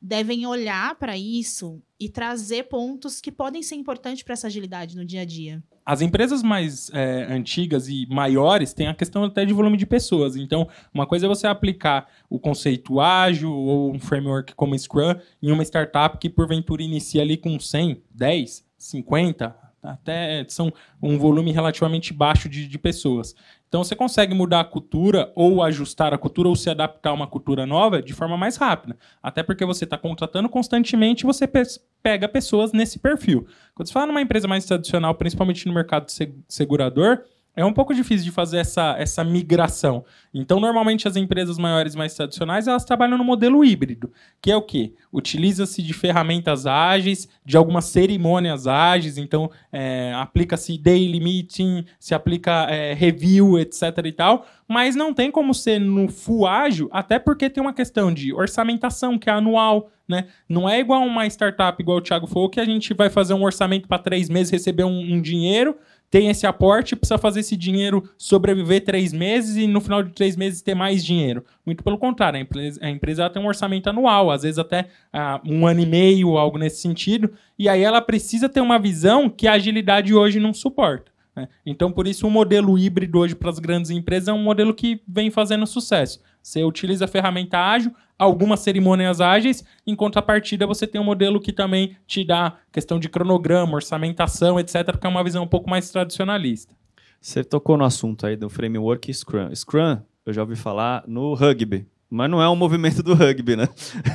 [0.00, 5.04] devem olhar para isso e trazer pontos que podem ser importantes para essa agilidade no
[5.04, 5.62] dia a dia.
[5.84, 10.36] As empresas mais é, antigas e maiores têm a questão até de volume de pessoas.
[10.36, 15.50] Então, uma coisa é você aplicar o conceito ágil ou um framework como Scrum em
[15.50, 22.12] uma startup que, porventura, inicia ali com 100, 10, 50, até são um volume relativamente
[22.12, 23.34] baixo de, de pessoas.
[23.68, 27.26] Então, você consegue mudar a cultura ou ajustar a cultura ou se adaptar a uma
[27.26, 28.96] cultura nova de forma mais rápida.
[29.22, 31.62] Até porque você está contratando constantemente e você pe-
[32.02, 33.46] pega pessoas nesse perfil.
[33.74, 36.10] Quando você fala numa empresa mais tradicional, principalmente no mercado
[36.48, 37.20] segurador,
[37.56, 40.04] é um pouco difícil de fazer essa, essa migração.
[40.32, 44.62] Então, normalmente, as empresas maiores mais tradicionais, elas trabalham no modelo híbrido, que é o
[44.62, 44.94] quê?
[45.12, 52.66] Utiliza-se de ferramentas ágeis, de algumas cerimônias ágeis, então, é, aplica-se daily meeting, se aplica
[52.70, 57.50] é, review, etc e tal, mas não tem como ser no full ágil, até porque
[57.50, 60.26] tem uma questão de orçamentação, que é anual, né?
[60.48, 63.42] Não é igual uma startup, igual o Thiago falou, que a gente vai fazer um
[63.42, 65.76] orçamento para três meses, receber um, um dinheiro,
[66.10, 70.36] tem esse aporte, precisa fazer esse dinheiro sobreviver três meses e no final de três
[70.36, 71.44] meses ter mais dinheiro.
[71.64, 75.40] Muito pelo contrário, a empresa, a empresa tem um orçamento anual, às vezes até ah,
[75.46, 79.46] um ano e meio, algo nesse sentido, e aí ela precisa ter uma visão que
[79.46, 81.12] a agilidade hoje não suporta.
[81.40, 81.48] Né?
[81.64, 85.00] Então, por isso, o modelo híbrido hoje para as grandes empresas é um modelo que
[85.08, 86.20] vem fazendo sucesso.
[86.42, 91.52] Você utiliza a ferramenta ágil, algumas cerimônias ágeis, em contrapartida você tem um modelo que
[91.52, 95.90] também te dá questão de cronograma, orçamentação, etc., que é uma visão um pouco mais
[95.90, 96.74] tradicionalista.
[97.20, 99.54] Você tocou no assunto aí do framework Scrum.
[99.54, 103.68] Scrum, eu já ouvi falar no rugby, mas não é um movimento do rugby, né?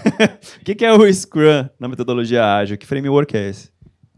[0.62, 2.78] o que é o Scrum na metodologia ágil?
[2.78, 3.75] Que framework é esse?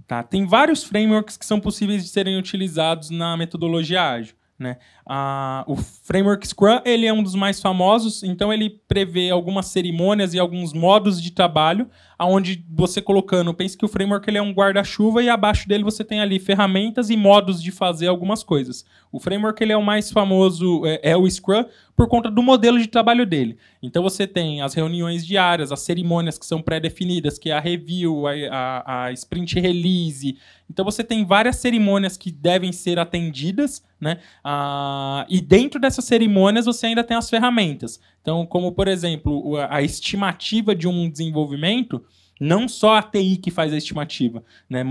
[0.07, 0.23] Tá?
[0.23, 4.35] Tem vários frameworks que são possíveis de serem utilizados na metodologia ágil.
[4.57, 4.77] Né?
[5.09, 10.33] Ah, o framework Scrum ele é um dos mais famosos, então ele prevê algumas cerimônias
[10.33, 11.89] e alguns modos de trabalho,
[12.19, 16.03] aonde você colocando, pense que o framework ele é um guarda-chuva e abaixo dele você
[16.03, 18.85] tem ali ferramentas e modos de fazer algumas coisas.
[19.11, 21.63] O framework ele é o mais famoso, é, é o Scrum,
[21.95, 23.57] por conta do modelo de trabalho dele.
[23.81, 28.27] Então você tem as reuniões diárias, as cerimônias que são pré-definidas, que é a review,
[28.27, 30.37] a, a, a sprint release.
[30.69, 34.19] Então você tem várias cerimônias que devem ser atendidas, né?
[34.43, 34.96] Ah,
[35.29, 37.99] e dentro dessas cerimônias você ainda tem as ferramentas.
[38.21, 42.03] Então, como por exemplo, o- a estimativa de um desenvolvimento,
[42.39, 44.83] não só a TI que faz a estimativa, né?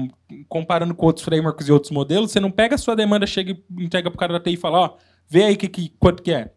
[0.49, 3.85] Comparando com outros frameworks e outros modelos, você não pega a sua demanda, chega e
[3.85, 4.97] entrega pro cara da TI e fala, ó,
[5.29, 6.53] vê aí que, que, quanto que é.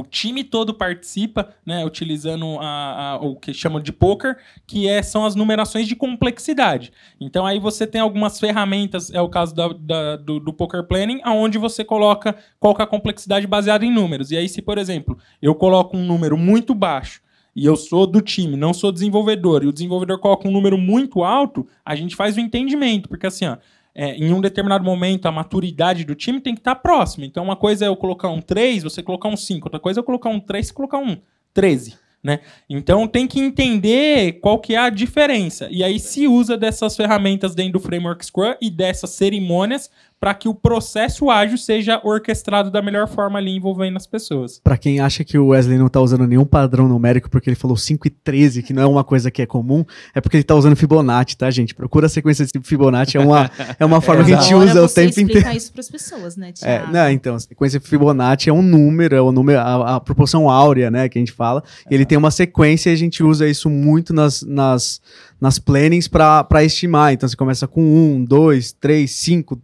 [0.00, 5.02] O time todo participa, né, utilizando a, a- o que chamam de poker, que é,
[5.02, 6.92] são as numerações de complexidade.
[7.20, 11.20] Então aí você tem algumas ferramentas, é o caso da- da- do, do poker planning,
[11.24, 14.30] aonde você coloca qual que é a complexidade baseada em números.
[14.30, 17.20] E aí se, por exemplo, eu coloco um número muito baixo
[17.54, 21.24] e eu sou do time, não sou desenvolvedor, e o desenvolvedor coloca um número muito
[21.24, 23.56] alto, a gente faz o entendimento, porque assim, ó,
[23.98, 27.24] é, em um determinado momento a maturidade do time tem que estar próxima.
[27.24, 29.66] Então, uma coisa é eu colocar um 3, você colocar um 5.
[29.66, 31.16] Outra coisa é eu colocar um 3 e colocar um
[31.54, 31.96] 13.
[32.22, 32.40] Né?
[32.68, 35.68] Então tem que entender qual que é a diferença.
[35.70, 39.88] E aí se usa dessas ferramentas dentro do framework Scrum e dessas cerimônias
[40.26, 44.58] para que o processo ágil seja orquestrado da melhor forma ali envolvendo as pessoas.
[44.58, 47.76] Pra quem acha que o Wesley não tá usando nenhum padrão numérico porque ele falou
[47.76, 50.56] 5 e 13, que não é uma coisa que é comum, é porque ele tá
[50.56, 51.76] usando Fibonacci, tá, gente?
[51.76, 54.88] Procura a sequência de Fibonacci, é uma, é uma forma que a gente usa o
[54.88, 55.56] tempo explicar inteiro.
[55.56, 59.20] isso para as pessoas, né, É, não, então, a sequência Fibonacci é um número, é
[59.20, 61.62] o número, a, a proporção áurea, né, que a gente fala.
[61.88, 65.00] E ele tem uma sequência e a gente usa isso muito nas, nas,
[65.40, 67.12] nas plannings para estimar.
[67.12, 69.58] Então você começa com 1, 2, 3, 5,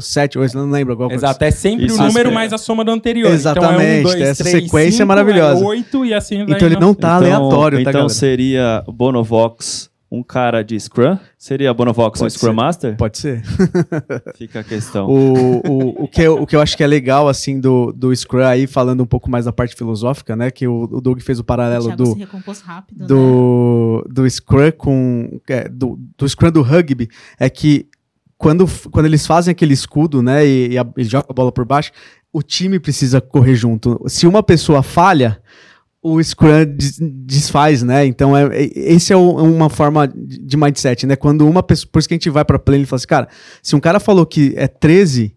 [0.00, 1.14] 7, 8, não lembro agora.
[1.14, 3.30] Exato, é sempre Isso, o número é- mais a soma do anterior.
[3.30, 5.62] Exatamente, então é um, dois, essa três, sequência é cinco, maravilhosa.
[5.62, 8.08] É 8 e assim vai Então ele não tá aleatório, tá, então galera?
[8.08, 11.18] seria o Bonovox um cara de Scrum?
[11.38, 12.54] Seria a Bonovox um Scrum ser.
[12.54, 12.96] Master?
[12.96, 13.42] Pode ser.
[14.36, 15.06] Fica a questão.
[15.06, 18.14] O, o, o, que eu, o que eu acho que é legal, assim, do, do
[18.14, 20.50] Scrum aí, falando um pouco mais da parte filosófica, né?
[20.50, 23.06] Que o, o Doug fez o O paralelo Thiago do, se recompôs rápido, né?
[23.06, 25.40] do, do Scrum com.
[25.48, 27.88] é, do, do Scrum do rugby é que
[28.36, 31.64] quando, quando eles fazem aquele escudo, né, e, e, a, e joga a bola por
[31.64, 31.92] baixo,
[32.32, 34.02] o time precisa correr junto.
[34.06, 35.40] Se uma pessoa falha,
[36.06, 38.04] o Scrum des- desfaz, né?
[38.04, 41.16] Então, é, é- esse é o- uma forma de mindset, né?
[41.16, 41.88] Quando uma pessoa.
[41.90, 43.28] Por isso que a gente vai pra play e fala assim, cara,
[43.62, 45.34] se um cara falou que é 13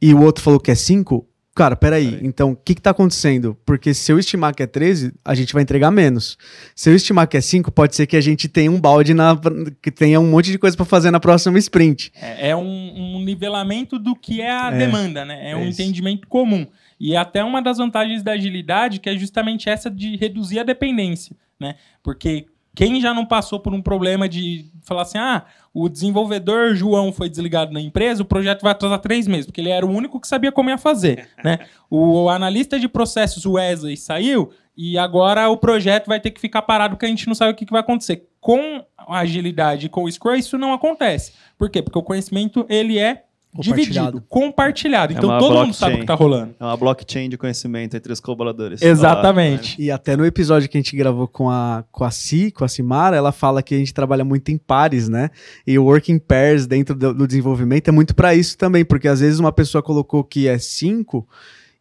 [0.00, 1.26] e o outro falou que é 5,
[1.56, 2.12] cara, peraí.
[2.12, 2.26] Peraí.
[2.26, 3.56] Então, o que que tá acontecendo?
[3.66, 6.38] Porque se eu estimar que é 13, a gente vai entregar menos.
[6.74, 9.36] Se eu estimar que é 5, pode ser que a gente tenha um balde na.
[9.82, 12.12] que tenha um monte de coisa pra fazer na próxima sprint.
[12.14, 15.48] É, é um, um nivelamento do que é a É, demanda, né?
[15.48, 15.82] É, é um isso.
[15.82, 16.64] entendimento comum.
[17.00, 20.62] E é até uma das vantagens da agilidade, que é justamente essa de reduzir a
[20.62, 21.76] dependência, né?
[22.02, 27.12] Porque quem já não passou por um problema de falar assim, ah, o desenvolvedor João
[27.12, 30.20] foi desligado na empresa, o projeto vai atrasar três meses, porque ele era o único
[30.20, 31.60] que sabia como ia fazer, né?
[31.88, 36.94] O analista de processos Wesley saiu e agora o projeto vai ter que ficar parado
[36.94, 38.28] porque a gente não sabe o que que vai acontecer.
[38.40, 41.32] Com a agilidade e com o Scrum, isso não acontece.
[41.58, 41.82] Por quê?
[41.82, 43.24] Porque o conhecimento, ele é
[43.58, 45.12] dividido, compartilhado.
[45.12, 45.96] É Então todo mundo sabe o blockchain.
[45.96, 46.54] que está rolando.
[46.58, 48.80] É uma blockchain de conhecimento entre os colaboradores.
[48.80, 49.80] Exatamente.
[49.80, 52.68] E até no episódio que a gente gravou com a, com a Si, com a
[52.68, 55.30] Simara, ela fala que a gente trabalha muito em pares, né?
[55.66, 59.20] E o working pairs dentro do, do desenvolvimento é muito para isso também, porque às
[59.20, 61.26] vezes uma pessoa colocou que é 5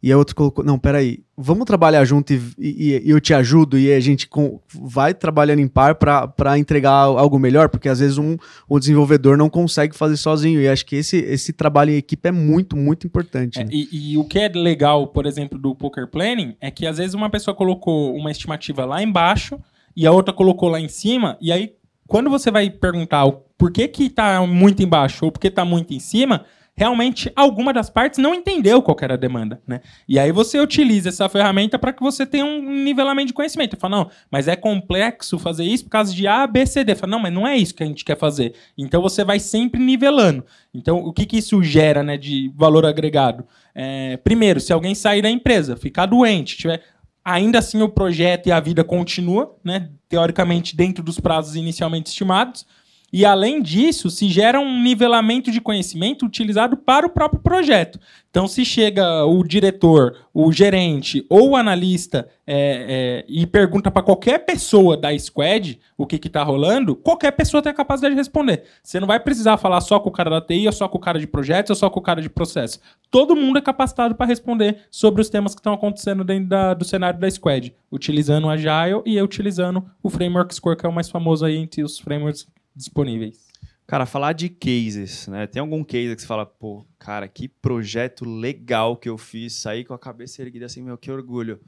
[0.02, 3.78] e a outra colocou, não, peraí, vamos trabalhar junto e, e- e eu te ajudo
[3.78, 8.18] e a gente com- vai trabalhando em par para entregar algo melhor, porque às vezes
[8.18, 12.30] um, o desenvolvedor não consegue fazer sozinho e acho que esse, esse trabalho em equipe
[12.30, 13.60] é muito, muito importante.
[13.60, 13.70] É, né?
[13.74, 17.14] e, e o que é legal, por exemplo, do poker planning é que às vezes
[17.14, 19.60] uma pessoa colocou uma estimativa lá embaixo
[19.96, 21.74] e a outra colocou lá em cima, e aí
[22.08, 25.66] quando você vai perguntar o por que que tá muito embaixo ou por que tá
[25.66, 26.46] muito em cima,
[26.80, 29.82] realmente alguma das partes não entendeu qual era a demanda, né?
[30.08, 33.76] E aí você utiliza essa ferramenta para que você tenha um nivelamento de conhecimento.
[33.76, 36.96] Fala, não, mas é complexo fazer isso por causa de A, B, C, D.
[36.96, 38.54] Fala, não, mas não é isso que a gente quer fazer.
[38.78, 40.46] Então você vai sempre nivelando.
[40.74, 43.46] Então, o que, que isso gera né, de valor agregado?
[43.76, 46.82] É, primeiro, se alguém sair da empresa, ficar doente, tiver.
[47.26, 52.66] Ainda assim, o projeto e a vida continua, né, teoricamente, dentro dos prazos inicialmente estimados.
[53.12, 58.00] E, além disso, se gera um nivelamento de conhecimento utilizado para o próprio projeto.
[58.30, 64.04] Então, se chega o diretor, o gerente ou o analista é, é, e pergunta para
[64.04, 68.64] qualquer pessoa da squad o que está rolando, qualquer pessoa tem a capacidade de responder.
[68.84, 71.02] Você não vai precisar falar só com o cara da TI, ou só com o
[71.02, 72.80] cara de projetos, ou só com o cara de processo.
[73.10, 76.86] Todo mundo é capacitado para responder sobre os temas que estão acontecendo dentro da- do
[76.86, 81.10] cenário da squad, utilizando o Agile e utilizando o Framework Score, que é o mais
[81.10, 82.48] famoso aí entre os frameworks
[82.80, 83.50] disponíveis.
[83.86, 85.48] Cara, falar de cases, né?
[85.48, 89.84] Tem algum case que você fala, pô, cara, que projeto legal que eu fiz, saí
[89.84, 91.60] com a cabeça erguida assim, meu, que orgulho.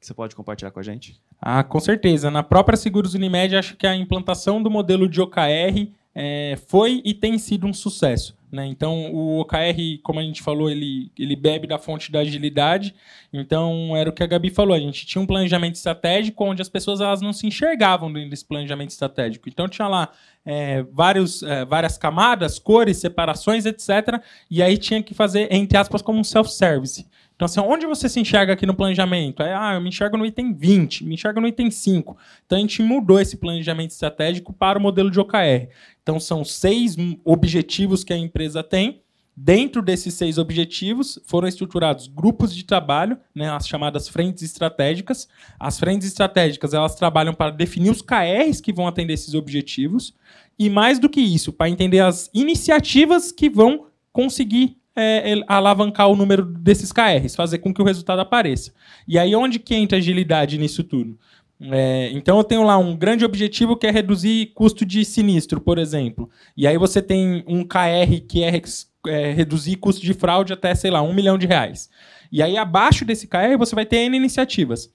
[0.00, 1.20] Que você pode compartilhar com a gente?
[1.40, 2.30] Ah, com certeza.
[2.30, 7.12] Na própria Seguros Unimed, acho que a implantação do modelo de OKR é, foi e
[7.12, 8.34] tem sido um sucesso.
[8.52, 8.66] Né?
[8.66, 12.94] Então, o OKR, como a gente falou, ele, ele bebe da fonte da agilidade.
[13.32, 14.76] Então, era o que a Gabi falou.
[14.76, 18.44] A gente tinha um planejamento estratégico onde as pessoas elas não se enxergavam dentro desse
[18.44, 19.48] planejamento estratégico.
[19.48, 20.10] Então, tinha lá
[20.44, 24.20] é, vários, é, várias camadas, cores, separações, etc.
[24.50, 27.06] E aí tinha que fazer, entre aspas, como um self-service.
[27.34, 29.42] Então, assim, onde você se enxerga aqui no planejamento?
[29.42, 32.16] É, ah, eu me enxergo no item 20, me enxergo no item 5.
[32.46, 35.68] Então, a gente mudou esse planejamento estratégico para o modelo de OKR.
[36.02, 39.02] Então, são seis objetivos que a empresa tem.
[39.34, 45.26] Dentro desses seis objetivos, foram estruturados grupos de trabalho, né, as chamadas frentes estratégicas.
[45.58, 50.14] As frentes estratégicas, elas trabalham para definir os KRs que vão atender esses objetivos.
[50.58, 56.08] E mais do que isso, para entender as iniciativas que vão conseguir é, el- alavancar
[56.08, 58.72] o número desses KRs, fazer com que o resultado apareça.
[59.06, 61.18] E aí, onde que entra agilidade nisso tudo?
[61.60, 65.78] É, então, eu tenho lá um grande objetivo que é reduzir custo de sinistro, por
[65.78, 66.28] exemplo.
[66.56, 68.60] E aí você tem um KR que é,
[69.06, 71.88] é, reduzir custo de fraude até, sei lá, um milhão de reais.
[72.32, 74.92] E aí, abaixo desse KR, você vai ter N iniciativas.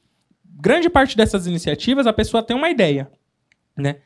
[0.59, 3.09] Grande parte dessas iniciativas, a pessoa tem uma ideia.
[3.77, 3.97] Né?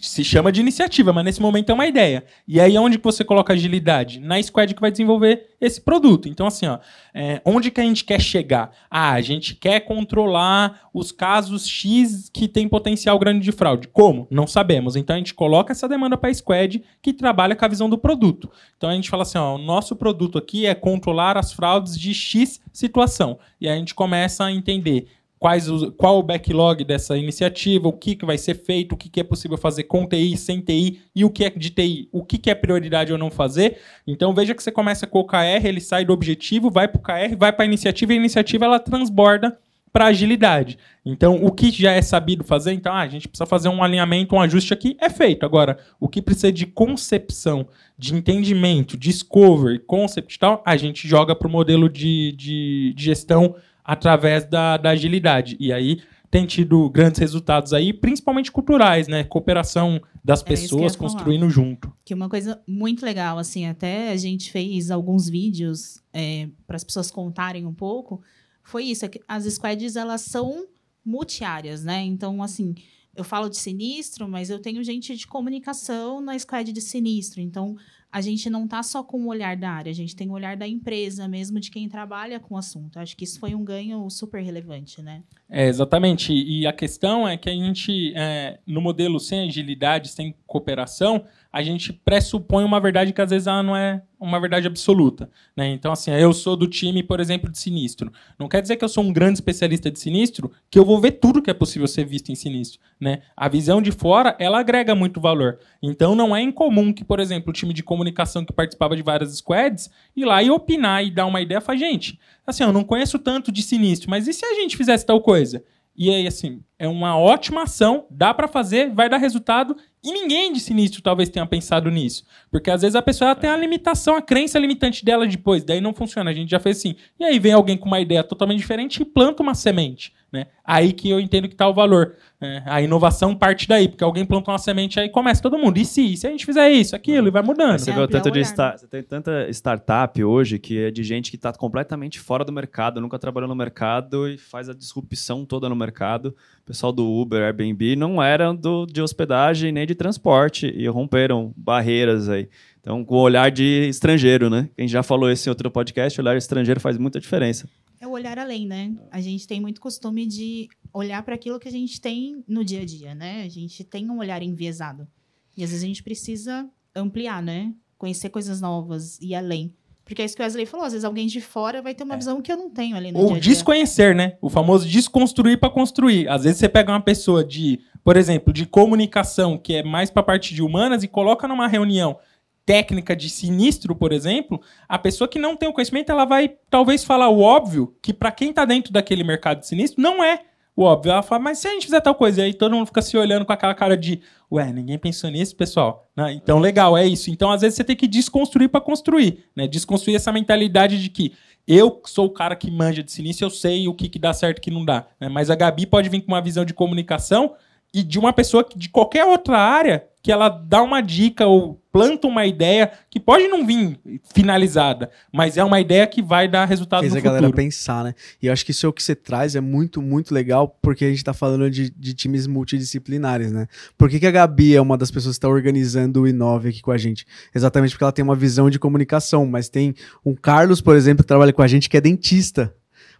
[0.00, 2.24] Se chama de iniciativa, mas nesse momento é uma ideia.
[2.48, 4.18] E aí, onde que você coloca agilidade?
[4.18, 6.28] Na squad que vai desenvolver esse produto.
[6.28, 6.78] Então, assim, ó,
[7.12, 8.70] é, onde que a gente quer chegar?
[8.90, 13.88] Ah, a gente quer controlar os casos X que tem potencial grande de fraude.
[13.88, 14.26] Como?
[14.30, 14.96] Não sabemos.
[14.96, 17.98] Então, a gente coloca essa demanda para a squad que trabalha com a visão do
[17.98, 18.50] produto.
[18.76, 22.14] Então, a gente fala assim, ó, o nosso produto aqui é controlar as fraudes de
[22.14, 23.38] X situação.
[23.60, 25.08] E aí a gente começa a entender
[25.40, 29.08] quais os, qual o backlog dessa iniciativa, o que, que vai ser feito, o que,
[29.08, 32.22] que é possível fazer com TI, sem TI, e o que é de TI, o
[32.22, 33.78] que, que é prioridade ou não fazer.
[34.06, 37.02] Então veja que você começa com o KR, ele sai do objetivo, vai para o
[37.02, 39.58] KR, vai para a iniciativa, e a iniciativa ela transborda
[39.92, 40.78] para agilidade.
[41.04, 44.34] Então, o que já é sabido fazer, então, ah, a gente precisa fazer um alinhamento,
[44.34, 45.44] um ajuste aqui, é feito.
[45.44, 47.66] Agora, o que precisa de concepção,
[47.98, 53.04] de entendimento, discovery, concept e tal, a gente joga para o modelo de, de, de,
[53.04, 53.56] gestão
[53.90, 55.56] através da, da agilidade.
[55.58, 56.00] E aí
[56.30, 59.24] tem tido grandes resultados aí, principalmente culturais, né?
[59.24, 61.92] Cooperação das pessoas construindo junto.
[62.04, 66.84] Que uma coisa muito legal, assim, até a gente fez alguns vídeos é, para as
[66.84, 68.22] pessoas contarem um pouco
[68.62, 69.04] foi isso.
[69.04, 70.66] É as squads, elas são
[71.04, 72.04] multiáreas, né?
[72.04, 72.74] Então, assim,
[73.16, 77.40] eu falo de sinistro, mas eu tenho gente de comunicação na squad de sinistro.
[77.40, 77.76] Então,
[78.12, 80.56] a gente não está só com o olhar da área, a gente tem o olhar
[80.56, 82.98] da empresa, mesmo de quem trabalha com o assunto.
[82.98, 85.22] Acho que isso foi um ganho super relevante, né?
[85.48, 86.32] É, exatamente.
[86.32, 91.62] E a questão é que a gente, é, no modelo sem agilidade, sem cooperação, a
[91.62, 95.30] gente pressupõe uma verdade que às vezes ela não é uma verdade absoluta.
[95.56, 95.68] Né?
[95.70, 98.12] Então, assim, eu sou do time, por exemplo, de sinistro.
[98.38, 101.12] Não quer dizer que eu sou um grande especialista de sinistro, que eu vou ver
[101.12, 102.78] tudo que é possível ser visto em sinistro.
[103.00, 103.22] Né?
[103.36, 105.58] A visão de fora, ela agrega muito valor.
[105.82, 109.34] Então, não é incomum que, por exemplo, o time de comunicação que participava de várias
[109.36, 113.18] squads, ir lá e opinar e dar uma ideia, falar, gente, assim, eu não conheço
[113.18, 115.64] tanto de sinistro, mas e se a gente fizesse tal coisa?
[115.96, 120.52] E aí, assim, é uma ótima ação, dá para fazer, vai dar resultado e ninguém
[120.52, 122.24] de sinistro talvez tenha pensado nisso.
[122.50, 125.92] Porque às vezes a pessoa tem a limitação, a crença limitante dela depois, daí não
[125.92, 126.30] funciona.
[126.30, 126.94] A gente já fez assim.
[127.18, 130.14] E aí vem alguém com uma ideia totalmente diferente e planta uma semente.
[130.32, 130.46] Né?
[130.64, 132.14] Aí que eu entendo que está o valor.
[132.40, 132.62] Né?
[132.66, 135.78] A inovação parte daí, porque alguém plantou uma semente aí começa todo mundo.
[135.78, 136.12] E se?
[136.12, 137.78] E se a gente fizer isso, aquilo, e vai mudando.
[137.78, 141.36] Você, vê tanto de start, você tem tanta startup hoje que é de gente que
[141.36, 145.74] está completamente fora do mercado, nunca trabalhou no mercado e faz a disrupção toda no
[145.74, 146.34] mercado.
[146.62, 151.52] O pessoal do Uber, Airbnb não eram do, de hospedagem nem de transporte e romperam
[151.56, 152.48] barreiras aí.
[152.80, 154.70] Então, com o olhar de estrangeiro, né?
[154.78, 157.68] A gente já falou isso em outro podcast, o olhar estrangeiro faz muita diferença.
[158.00, 158.94] É o olhar além, né?
[159.10, 162.80] A gente tem muito costume de olhar para aquilo que a gente tem no dia
[162.80, 163.42] a dia, né?
[163.42, 165.06] A gente tem um olhar enviesado.
[165.54, 167.74] E às vezes a gente precisa ampliar, né?
[167.98, 169.74] Conhecer coisas novas e além.
[170.02, 172.14] Porque é isso que o Wesley falou, às vezes alguém de fora vai ter uma
[172.14, 172.16] é.
[172.16, 173.52] visão que eu não tenho ali no Ou dia -dia.
[173.52, 174.38] desconhecer, né?
[174.40, 176.26] O famoso desconstruir para construir.
[176.26, 180.20] Às vezes você pega uma pessoa de, por exemplo, de comunicação, que é mais para
[180.20, 182.18] a parte de humanas, e coloca numa reunião
[182.64, 187.02] técnica de sinistro, por exemplo, a pessoa que não tem o conhecimento, ela vai talvez
[187.04, 190.42] falar o óbvio, que para quem está dentro daquele mercado de sinistro, não é
[190.76, 191.12] o óbvio.
[191.12, 193.16] Ela fala, mas se a gente fizer tal coisa, e aí todo mundo fica se
[193.16, 194.20] olhando com aquela cara de,
[194.50, 196.08] ué, ninguém pensou nisso, pessoal.
[196.16, 196.32] Né?
[196.32, 197.30] Então, legal, é isso.
[197.30, 199.66] Então, às vezes, você tem que desconstruir para construir, né?
[199.66, 201.32] Desconstruir essa mentalidade de que
[201.66, 204.58] eu sou o cara que manja de sinistro, eu sei o que, que dá certo
[204.58, 205.06] e o que não dá.
[205.20, 205.28] Né?
[205.28, 207.54] Mas a Gabi pode vir com uma visão de comunicação
[207.92, 212.26] e de uma pessoa de qualquer outra área que ela dá uma dica ou planta
[212.28, 213.98] uma ideia que pode não vir
[214.32, 217.34] finalizada, mas é uma ideia que vai dar resultado Fez no a futuro.
[217.40, 218.14] galera pensar, né?
[218.40, 221.04] E eu acho que isso é o que você traz, é muito, muito legal, porque
[221.04, 223.66] a gente tá falando de, de times multidisciplinares, né?
[223.98, 226.80] Por que, que a Gabi é uma das pessoas que está organizando o Inove aqui
[226.80, 227.26] com a gente?
[227.54, 231.28] Exatamente porque ela tem uma visão de comunicação, mas tem um Carlos, por exemplo, que
[231.28, 232.72] trabalha com a gente, que é dentista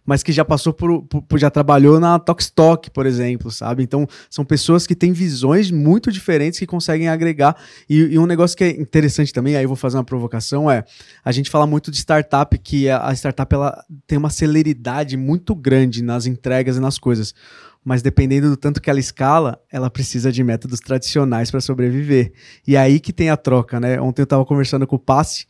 [0.05, 3.83] mas que já passou por, por já trabalhou na Tokstok, por exemplo, sabe?
[3.83, 7.55] Então, são pessoas que têm visões muito diferentes que conseguem agregar.
[7.89, 10.83] E, e, um negócio que é interessante também, aí eu vou fazer uma provocação, é
[11.23, 16.03] a gente fala muito de startup, que a startup ela tem uma celeridade muito grande
[16.03, 17.33] nas entregas e nas coisas
[17.83, 22.31] mas dependendo do tanto que ela escala, ela precisa de métodos tradicionais para sobreviver.
[22.65, 23.99] E aí que tem a troca, né?
[23.99, 25.47] Ontem eu estava conversando com o Passe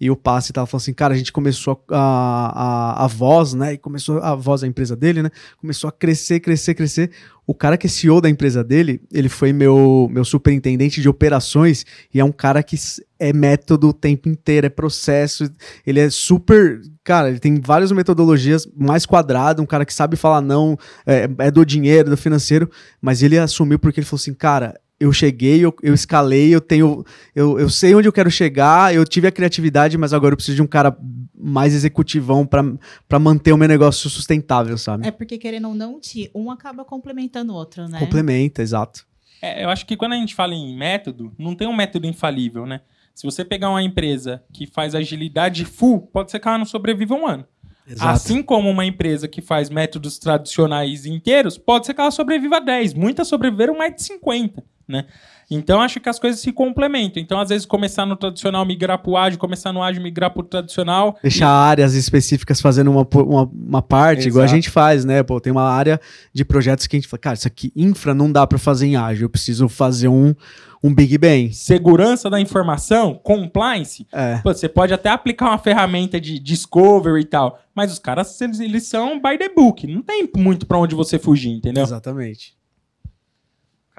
[0.00, 3.74] e o Passe tava falando assim, cara, a gente começou a, a, a voz, né?
[3.74, 5.30] E começou a voz da empresa dele, né?
[5.60, 7.10] Começou a crescer, crescer, crescer.
[7.46, 11.84] O cara que é CEO da empresa dele, ele foi meu, meu superintendente de operações
[12.14, 12.76] e é um cara que
[13.18, 15.50] é método o tempo inteiro, é processo.
[15.86, 16.80] Ele é super.
[17.04, 21.50] Cara, ele tem várias metodologias, mais quadrado, um cara que sabe falar não, é, é
[21.50, 22.70] do dinheiro, do financeiro,
[23.02, 27.02] mas ele assumiu porque ele falou assim, cara eu cheguei, eu, eu escalei, eu tenho.
[27.34, 30.56] Eu, eu sei onde eu quero chegar, eu tive a criatividade, mas agora eu preciso
[30.56, 30.94] de um cara
[31.34, 35.08] mais executivão para manter o meu negócio sustentável, sabe?
[35.08, 35.98] É porque, querendo ou não,
[36.34, 37.98] um acaba complementando o outro, né?
[37.98, 39.06] Complementa, exato.
[39.40, 42.66] É, eu acho que quando a gente fala em método, não tem um método infalível,
[42.66, 42.82] né?
[43.14, 47.14] Se você pegar uma empresa que faz agilidade full, pode ser que ela não sobreviva
[47.14, 47.46] um ano.
[47.86, 48.10] Exato.
[48.10, 52.94] Assim como uma empresa que faz métodos tradicionais inteiros, pode ser que ela sobreviva 10.
[52.94, 55.06] Muitas sobreviveram mais de 50, né?
[55.50, 57.20] Então acho que as coisas se complementam.
[57.20, 60.40] Então, às vezes, começar no tradicional, migrar para o ágil, começar no ágil, migrar para
[60.40, 61.18] o tradicional.
[61.20, 64.56] Deixar áreas específicas fazendo uma, uma, uma parte, igual a Exato.
[64.56, 65.24] gente faz, né?
[65.24, 66.00] Pô, tem uma área
[66.32, 68.94] de projetos que a gente fala, cara, isso aqui, infra, não dá pra fazer em
[68.94, 70.32] ágil, eu preciso fazer um,
[70.80, 71.52] um Big Bang.
[71.52, 74.06] Segurança da informação, compliance.
[74.12, 74.38] É.
[74.38, 78.60] Pô, você pode até aplicar uma ferramenta de discovery e tal, mas os caras, eles,
[78.60, 79.84] eles são by the book.
[79.84, 81.82] Não tem muito para onde você fugir, entendeu?
[81.82, 82.59] Exatamente.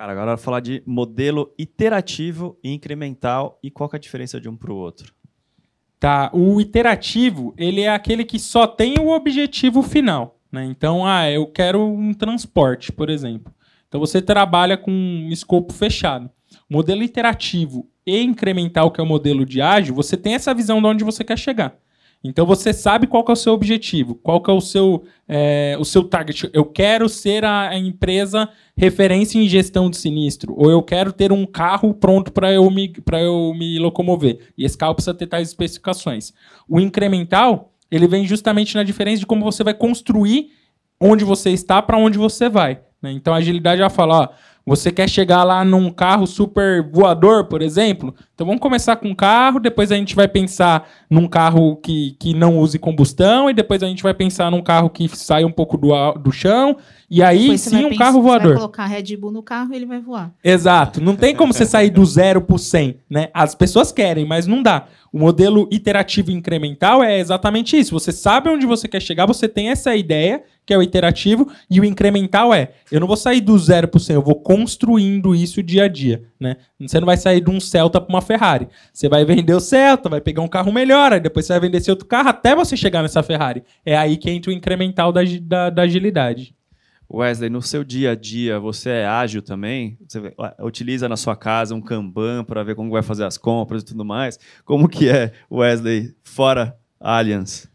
[0.02, 4.58] Cara, agora falar de modelo iterativo e incremental e qual é a diferença de um
[4.58, 5.14] para o outro.
[6.00, 10.66] Tá, o iterativo, ele é aquele que só tem o objetivo final, né?
[10.66, 13.54] Então, ah, eu quero um transporte, por exemplo.
[13.88, 16.32] Então você trabalha com um escopo fechado.
[16.68, 20.88] Modelo iterativo e incremental, que é o modelo de ágil, você tem essa visão de
[20.88, 21.78] onde você quer chegar.
[22.24, 26.04] Então você sabe qual é o seu objetivo, qual é o seu, é, o seu
[26.04, 26.50] target.
[26.54, 28.48] Eu quero ser a, empresa
[28.78, 32.94] referência em gestão de sinistro, ou eu quero ter um carro pronto para eu, me-
[33.22, 34.40] eu me locomover.
[34.58, 36.32] E esse carro precisa ter tais especificações.
[36.70, 40.50] O incremental, ele vem justamente na diferença de como você vai construir
[41.00, 42.80] onde você está para onde você vai.
[43.02, 43.12] né?
[43.12, 44.28] Então a agilidade já fala, ó,
[44.64, 48.14] você quer chegar lá num carro super voador, por exemplo?
[48.42, 52.34] Então vamos começar com um carro, depois a gente vai pensar num carro que, que
[52.34, 55.78] não use combustão, e depois a gente vai pensar num carro que saia um pouco
[55.78, 56.76] do, do chão,
[57.08, 58.56] e aí Depois sim um pensar- carro Você vai voador.
[58.56, 60.32] colocar Red Bull no carro e ele vai voar.
[60.44, 61.00] Exato.
[61.04, 63.28] Não tem como você sair do zero pro 100, né?
[63.32, 64.88] As pessoas querem, mas não dá.
[65.14, 67.92] O modelo iterativo incremental é exatamente isso.
[68.00, 71.82] Você sabe onde você quer chegar, você tem essa ideia, que é o iterativo, e
[71.82, 75.62] o incremental é, eu não vou sair do zero pro 100, eu vou construindo isso
[75.62, 76.56] dia a dia, né?
[76.80, 78.68] Você não vai sair de um Celta para uma Ferrari.
[78.94, 81.80] Você vai vender o Celta, vai pegar um carro melhor, aí depois você vai vender
[81.80, 83.64] esse outro carro até você chegar nessa Ferrari.
[83.86, 86.56] É aí que entra o incremental da, da- da agilidade.
[87.14, 89.98] Wesley, no seu dia a dia, você é ágil também?
[90.08, 93.86] Você utiliza na sua casa um Kanban para ver como vai fazer as compras e
[93.86, 94.40] tudo mais?
[94.64, 97.70] Como que é, Wesley, fora Allianz?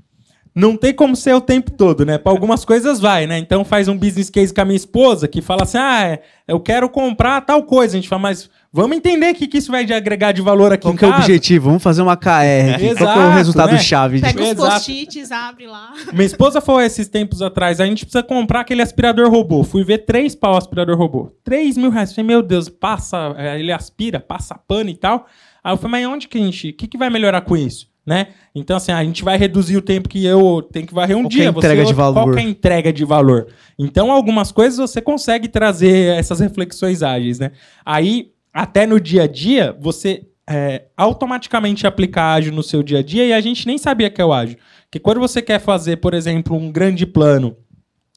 [0.54, 2.16] Não tem como ser o tempo todo, né?
[2.16, 3.36] Para algumas coisas vai, né?
[3.36, 6.59] Então faz um business case com a minha esposa que fala assim: ah, é, eu
[6.59, 7.94] quero comprar tal coisa.
[7.94, 10.72] A gente fala, mas vamos entender o que, que isso vai de agregar de valor
[10.72, 11.66] aqui Qual em que é o objetivo?
[11.66, 12.94] Vamos fazer uma KR aqui.
[12.94, 13.78] Qual que é o resultado né?
[13.78, 14.20] chave?
[14.20, 15.92] Pega os post-its, abre lá.
[16.12, 19.62] Minha esposa falou esses tempos atrás: a gente precisa comprar aquele aspirador robô.
[19.64, 21.32] Fui ver três pau aspirador robô.
[21.42, 22.12] Três mil reais.
[22.12, 25.26] Falei, meu Deus, passa, é, ele aspira, passa pano e tal.
[25.62, 26.70] Aí eu falei, mas onde que a gente.
[26.70, 27.88] O que, que vai melhorar com isso?
[28.06, 28.28] Né?
[28.54, 31.32] Então, assim, a gente vai reduzir o tempo que eu tenho que varrer um Qual
[31.32, 31.48] é dia.
[31.48, 32.34] a entrega de Qual valor?
[32.34, 33.48] que é a entrega de valor?
[33.76, 37.50] Então, algumas coisas você consegue trazer essas reflexões ágeis, né?
[37.84, 43.02] Aí, até no dia a dia, você é, automaticamente aplicar ágil no seu dia a
[43.02, 44.57] dia e a gente nem sabia que é o ágil.
[44.84, 47.54] Porque quando você quer fazer, por exemplo, um grande plano,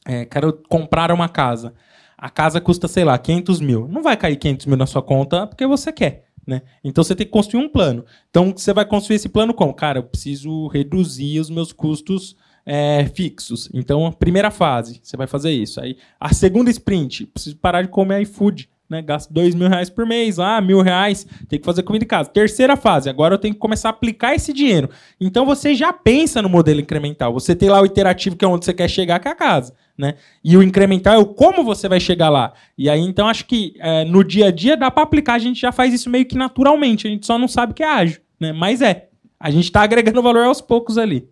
[0.06, 1.74] é, quero comprar uma casa.
[2.16, 3.86] A casa custa, sei lá, 500 mil.
[3.86, 6.24] Não vai cair 500 mil na sua conta porque você quer.
[6.46, 6.62] Né?
[6.82, 8.06] Então você tem que construir um plano.
[8.30, 9.74] Então você vai construir esse plano como?
[9.74, 12.34] Cara, eu preciso reduzir os meus custos
[12.64, 13.68] é, fixos.
[13.74, 15.82] Então, primeira fase, você vai fazer isso.
[15.82, 18.70] Aí, a segunda sprint, preciso parar de comer iFood.
[18.90, 19.00] Né?
[19.00, 22.28] Gasto dois mil reais por mês, ah, mil reais, tem que fazer comida em casa.
[22.28, 24.90] Terceira fase, agora eu tenho que começar a aplicar esse dinheiro.
[25.20, 27.32] Então você já pensa no modelo incremental.
[27.32, 29.72] Você tem lá o iterativo, que é onde você quer chegar, que é a casa.
[29.96, 30.14] Né?
[30.42, 32.52] E o incremental é o como você vai chegar lá.
[32.76, 35.60] E aí, então, acho que é, no dia a dia dá para aplicar, a gente
[35.60, 38.52] já faz isso meio que naturalmente, a gente só não sabe que é ágil, né?
[38.52, 39.08] Mas é.
[39.38, 41.28] A gente está agregando valor aos poucos ali.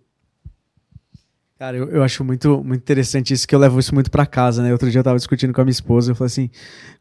[1.59, 4.63] Cara, eu, eu acho muito, muito interessante isso, que eu levo isso muito pra casa,
[4.63, 4.71] né?
[4.71, 6.51] Outro dia eu tava discutindo com a minha esposa, eu falei assim,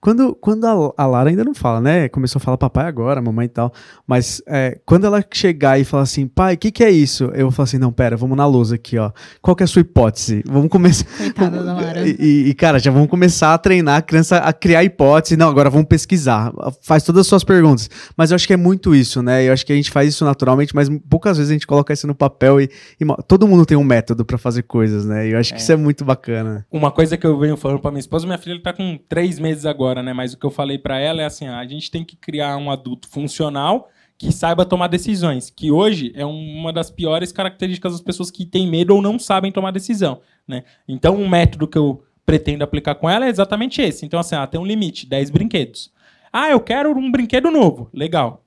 [0.02, 2.10] quando, quando a, a Lara ainda não fala, né?
[2.10, 3.72] Começou a falar papai agora, mamãe e tal,
[4.08, 7.26] mas é, quando ela chegar e falar assim, pai, o que que é isso?
[7.36, 9.12] Eu vou falar assim, não, pera, vamos na lousa aqui, ó.
[9.44, 10.42] Qual que é a sua hipótese?
[10.48, 11.06] Vamos começar...
[11.18, 12.08] Coitada da Lara.
[12.20, 15.38] E, e, cara, já vamos começar a treinar a criança a criar hipótese.
[15.38, 16.52] Não, agora vamos pesquisar.
[16.82, 17.90] Faz todas as suas perguntas.
[18.16, 19.44] Mas eu acho que é muito isso, né?
[19.44, 22.08] Eu acho que a gente faz isso naturalmente, mas poucas vezes a gente coloca isso
[22.08, 25.28] no papel e, e todo mundo tem um método pra fazer coisas, né?
[25.28, 26.66] E eu acho que isso é muito bacana.
[26.72, 29.66] Uma coisa que eu venho falando pra minha esposa, minha filha está com três meses
[29.66, 30.14] agora, né?
[30.14, 32.72] Mas o que eu falei pra ela é assim: a gente tem que criar um
[32.72, 35.50] adulto funcional que saiba tomar decisões.
[35.50, 39.52] Que hoje é uma das piores características das pessoas que têm medo ou não sabem
[39.52, 40.64] tomar decisão, né?
[40.88, 44.06] Então, um método que eu pretendo aplicar com ela é exatamente esse.
[44.06, 45.92] Então, assim, ela tem um limite, 10 brinquedos.
[46.32, 47.90] Ah, eu quero um brinquedo novo.
[47.94, 48.44] Legal.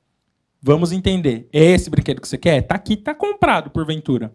[0.63, 1.49] Vamos entender.
[1.53, 2.63] É esse brinquedo que você quer?
[2.63, 4.35] Tá aqui, tá comprado, porventura.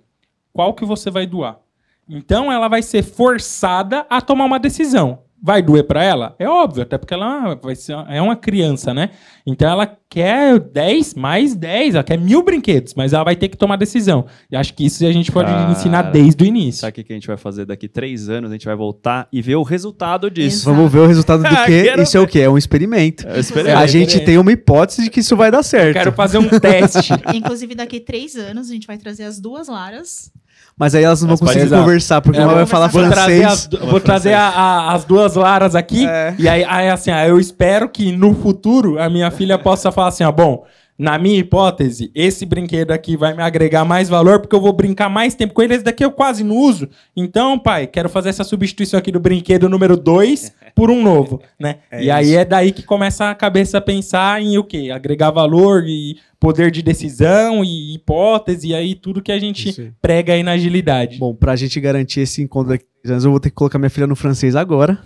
[0.55, 1.59] Qual que você vai doar?
[2.07, 5.19] Então ela vai ser forçada a tomar uma decisão.
[5.43, 6.33] Vai doer para ela?
[6.39, 9.09] É óbvio, até porque ela vai ser, é uma criança, né?
[9.45, 13.57] Então ela quer 10 mais 10, ela quer mil brinquedos, mas ela vai ter que
[13.57, 14.25] tomar decisão.
[14.49, 16.81] E acho que isso a gente pode Cara, ensinar desde o início.
[16.81, 18.49] Sabe o que a gente vai fazer daqui três anos?
[18.49, 20.61] A gente vai voltar e ver o resultado disso.
[20.61, 20.73] Exato.
[20.73, 21.83] Vamos ver o resultado do quê?
[21.83, 22.39] Quero Isso é o quê?
[22.39, 23.27] É um experimento.
[23.27, 23.73] Eu esperei.
[23.73, 25.97] a gente tem uma hipótese de que isso vai dar certo.
[25.97, 27.11] Quero fazer um teste.
[27.35, 30.31] Inclusive, daqui três anos, a gente vai trazer as duas Laras.
[30.77, 33.41] Mas aí elas não vão conseguir pode- conversar, porque É, uma vai falar vou trazer,
[33.43, 33.69] francês.
[33.81, 36.05] as, vou trazer a- a- as duas Laras aqui.
[36.05, 36.35] É.
[36.37, 40.25] E aí, aí, assim, eu espero que no futuro a minha filha possa falar assim:
[40.25, 40.65] ó, bom,
[40.97, 45.09] na minha hipótese, esse brinquedo aqui vai me agregar mais valor porque eu vou brincar
[45.09, 45.73] mais tempo com ele.
[45.73, 46.87] Esse daqui eu quase não uso.
[47.15, 51.77] Então, pai, quero fazer essa substituição aqui do brinquedo número 2 por um novo, né?
[51.91, 52.37] É e aí isso.
[52.37, 54.89] é daí que começa a cabeça a pensar em o quê?
[54.93, 59.91] Agregar valor e poder de decisão e hipótese e aí tudo que a gente aí.
[60.01, 61.17] prega aí na agilidade.
[61.17, 64.15] Bom, pra gente garantir esse encontro daqui eu vou ter que colocar minha filha no
[64.15, 64.97] francês agora.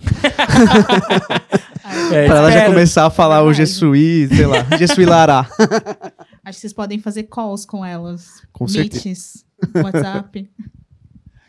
[2.12, 3.52] É, pra ela já começar a falar o.
[3.52, 5.48] Jesui, sei lá, Jesui Lará.
[6.44, 8.42] Acho que vocês podem fazer calls com elas.
[8.52, 9.04] Com certeza.
[9.04, 10.50] Meets, WhatsApp.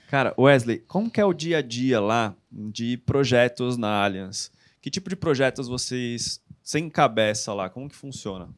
[0.09, 4.51] Cara, Wesley, como que é o dia a dia lá de projetos na Allianz?
[4.81, 7.69] Que tipo de projetos vocês você encabeça lá?
[7.69, 8.49] Como que funciona?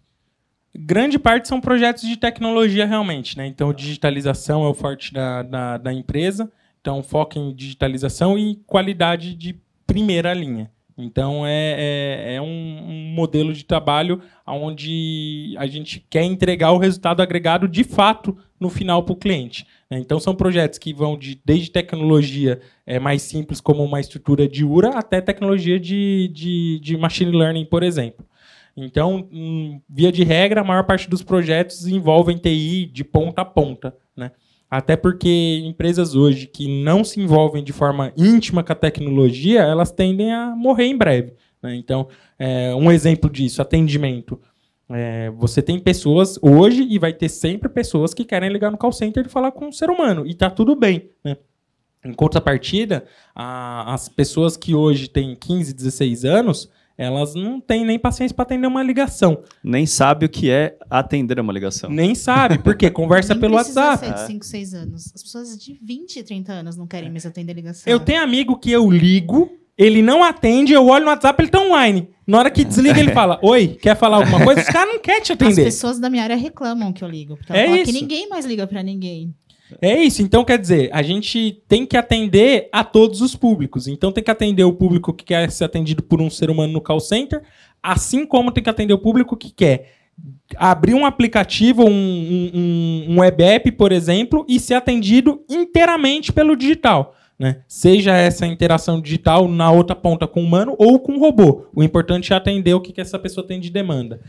[0.76, 3.46] grande parte são projetos de tecnologia realmente, né?
[3.46, 6.52] Então, digitalização é o forte da, da, da empresa.
[6.82, 9.56] Então, foco em digitalização e qualidade de
[9.86, 10.72] primeira linha.
[10.98, 17.22] Então, é, é, é um, modelo de trabalho onde a gente quer entregar o resultado
[17.22, 19.66] agregado de fato no final para o cliente.
[19.90, 20.00] né?
[20.00, 24.64] Então, são projetos que vão de, desde tecnologia é, mais simples, como uma estrutura de
[24.64, 28.26] URA, até tecnologia de, de, de machine learning, por exemplo.
[28.76, 33.46] Então, hum, via de regra, a maior parte dos projetos envolvem TI de ponta a
[33.46, 34.32] ponta, né?
[34.76, 39.92] Até porque empresas hoje que não se envolvem de forma íntima com a tecnologia, elas
[39.92, 41.34] tendem a morrer em breve.
[41.62, 41.76] né?
[41.76, 42.08] Então,
[42.40, 44.40] é, um exemplo disso, atendimento.
[44.90, 48.92] É, você tem pessoas hoje e vai ter sempre pessoas que querem ligar no call
[48.92, 50.26] center e falar com um ser humano.
[50.26, 51.38] E tá tudo bem, né?
[52.04, 53.06] Em contrapartida,
[53.36, 56.68] a- as pessoas que hoje têm 15, 16 anos,
[56.98, 59.42] elas não têm nem paciência para atender uma ligação.
[59.64, 61.90] Nem sabe o que é atender uma ligação.
[61.90, 64.06] Nem sabe, porque conversa Nem pelo WhatsApp.
[64.06, 65.12] ser de 5, 6 anos.
[65.16, 67.92] As pessoas de 20, 30 anos não querem mais atender ligação.
[67.92, 71.60] Eu tenho amigo que eu ligo, ele não atende, eu olho no WhatsApp, ele tá
[71.62, 72.10] online.
[72.26, 74.62] Na hora que desliga, ele fala: Oi, quer falar alguma coisa?
[74.62, 75.64] Os caras não querem te As atender.
[75.66, 77.36] pessoas da minha área reclamam que eu ligo.
[77.36, 78.00] Porque É fala que isso.
[78.02, 79.34] ninguém mais liga pra ninguém.
[79.82, 83.88] É isso, então quer dizer, a gente tem que atender a todos os públicos.
[83.88, 86.82] Então tem que atender o público que quer ser atendido por um ser humano no
[86.82, 87.42] call center,
[87.82, 89.92] assim como tem que atender o público que quer
[90.56, 96.56] abrir um aplicativo, um, um, um- web app, por exemplo, e ser atendido inteiramente pelo
[96.56, 97.16] digital.
[97.38, 97.62] Né?
[97.68, 101.66] Seja essa interação digital na outra ponta com o humano ou com o robô.
[101.74, 104.22] O importante é atender o que, que essa pessoa tem de demanda.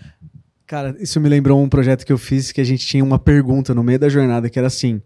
[0.66, 3.74] Cara, isso me lembrou um projeto que eu fiz que a gente tinha uma pergunta
[3.74, 5.02] no meio da jornada que era assim: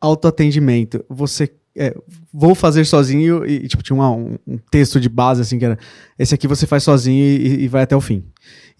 [0.00, 1.04] autoatendimento.
[1.08, 1.94] Você é,
[2.32, 5.78] vou fazer sozinho e, tipo tinha uma- um, um texto de base assim que era
[6.18, 8.24] esse aqui você faz sozinho e, e vai até o fim.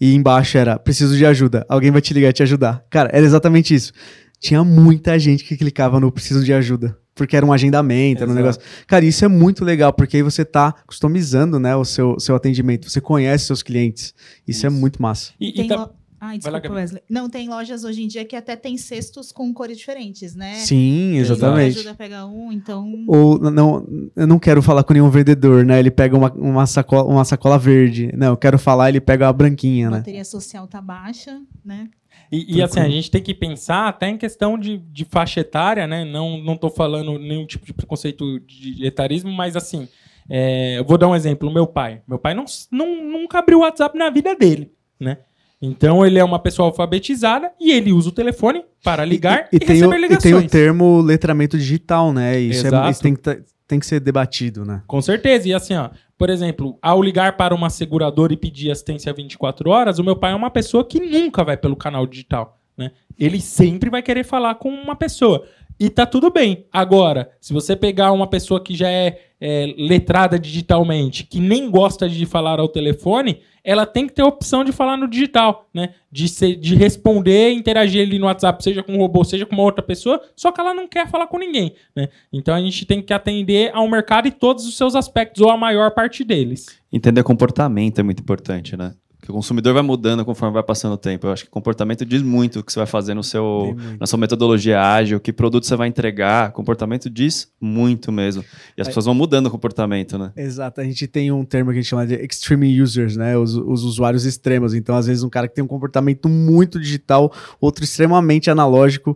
[0.01, 1.65] E embaixo era preciso de ajuda.
[1.69, 2.83] Alguém vai te ligar e te ajudar.
[2.89, 3.93] Cara, era exatamente isso.
[4.39, 6.97] Tinha muita gente que clicava no preciso de ajuda.
[7.15, 8.61] Porque era um agendamento, era um negócio.
[8.87, 12.89] Cara, isso é muito legal, porque aí você tá customizando, né, o seu, seu atendimento.
[12.89, 14.13] Você conhece seus clientes.
[14.47, 14.77] Isso, é Isso.
[14.77, 15.31] muito massa.
[15.37, 15.89] E, e Tem tá-
[16.21, 16.75] Ai, lá, desculpa.
[16.75, 17.01] Wesley.
[17.09, 20.55] Não, tem lojas hoje em dia que até tem cestos com cores diferentes, né?
[20.55, 21.77] Sim, exatamente.
[21.77, 23.05] ajuda a pegar um, então...
[23.07, 25.79] Ou não, eu não quero falar com nenhum vendedor, né?
[25.79, 28.11] Ele pega uma, uma, sacola, uma sacola verde.
[28.15, 29.97] Não, eu quero falar, ele pega a branquinha, A né?
[29.97, 31.89] bateria social tá baixa, né?
[32.31, 35.87] E, e, assim, a gente tem que pensar até em questão de, de faixa etária,
[35.87, 36.05] né?
[36.05, 39.87] Não, não tô falando nenhum tipo de preconceito de etarismo, mas assim,
[40.29, 41.49] é, eu vou dar um exemplo.
[41.49, 42.03] O meu pai.
[42.07, 45.17] Meu pai não, não, nunca abriu o WhatsApp na vida dele, né?
[45.61, 49.59] Então ele é uma pessoa alfabetizada e ele usa o telefone para ligar e, e,
[49.59, 50.23] tem o, receber e ligações.
[50.23, 52.39] tem o termo letramento digital, né?
[52.39, 53.37] Isso, é, isso tem, que tá-
[53.67, 54.81] tem que ser debatido, né?
[54.87, 55.49] Com certeza.
[55.49, 59.99] E assim, ó, por exemplo, ao ligar para uma seguradora e pedir assistência 24 horas,
[59.99, 62.91] o meu pai é uma pessoa que nunca vai pelo canal digital, né?
[63.17, 65.45] Ele sempre vai querer falar com uma pessoa.
[65.79, 66.65] E tá tudo bem.
[66.73, 72.09] Agora, se você pegar uma pessoa que já é, é, letrada digitalmente, que nem gosta
[72.09, 75.93] de falar ao telefone, ela tem que ter a opção de falar no digital, né?
[76.11, 79.63] De, ser, de responder, interagir ali no WhatsApp, seja com um robô, seja com uma
[79.63, 82.09] outra pessoa, só que ela não quer falar com ninguém, né?
[82.31, 85.57] Então a gente tem que atender ao mercado e todos os seus aspectos, ou a
[85.57, 86.79] maior parte deles.
[86.91, 88.93] Entender comportamento é muito importante, né?
[89.29, 91.27] Que o consumidor vai mudando conforme vai passando o tempo.
[91.27, 94.17] Eu acho que comportamento diz muito o que você vai fazer no seu, na sua
[94.17, 96.51] metodologia ágil, que produto você vai entregar.
[96.51, 98.43] Comportamento diz muito mesmo.
[98.75, 98.89] E as É.
[98.89, 100.31] pessoas vão mudando o comportamento, né?
[100.35, 103.37] Exato, a gente tem um termo que a gente chama de extreme users, né?
[103.37, 104.73] Os, os usuários extremos.
[104.73, 109.15] Então, às vezes, um cara que tem um comportamento muito digital, outro extremamente analógico.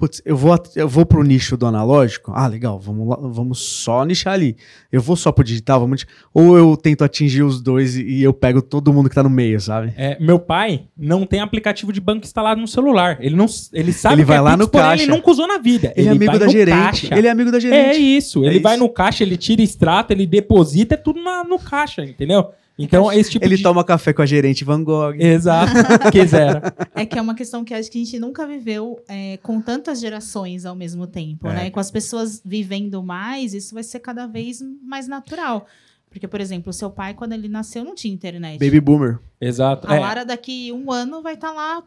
[0.00, 2.32] Putz, eu vou, eu vou pro nicho do analógico.
[2.34, 4.56] Ah, legal, vamos, lá, vamos só nichar ali.
[4.90, 6.06] Eu vou só pro digital, vamos.
[6.32, 9.28] Ou eu tento atingir os dois e, e eu pego todo mundo que tá no
[9.28, 9.92] meio, sabe?
[9.98, 13.18] É, meu pai não tem aplicativo de banco instalado no celular.
[13.20, 13.44] Ele não,
[13.74, 15.02] ele sabe Ele que vai é lá Pix, no porém caixa.
[15.04, 15.92] Ele nunca usou na vida.
[15.94, 16.76] Ele, é amigo vai da no gerente.
[16.82, 17.14] caixa.
[17.18, 18.16] Ele é amigo da É gerente.
[18.16, 18.42] isso.
[18.42, 18.82] É ele vai isso.
[18.82, 22.46] no caixa, ele tira extrato, ele deposita, é tudo na- no caixa, entendeu?
[22.82, 23.62] Então, esse tipo Ele de...
[23.62, 25.14] toma café com a gerente Van Gogh.
[25.18, 25.72] Exato.
[26.10, 26.74] Quisera.
[26.94, 30.00] É que é uma questão que acho que a gente nunca viveu é, com tantas
[30.00, 31.54] gerações ao mesmo tempo, É.
[31.54, 31.66] né?
[31.66, 35.66] E com as pessoas vivendo mais, isso vai ser cada vez mais natural.
[36.10, 38.58] Porque, por exemplo, o seu pai, quando ele nasceu, não tinha internet.
[38.58, 39.18] Baby Boomer.
[39.40, 39.88] Exato.
[39.88, 41.82] A É, Lara, daqui um ano, vai estar lá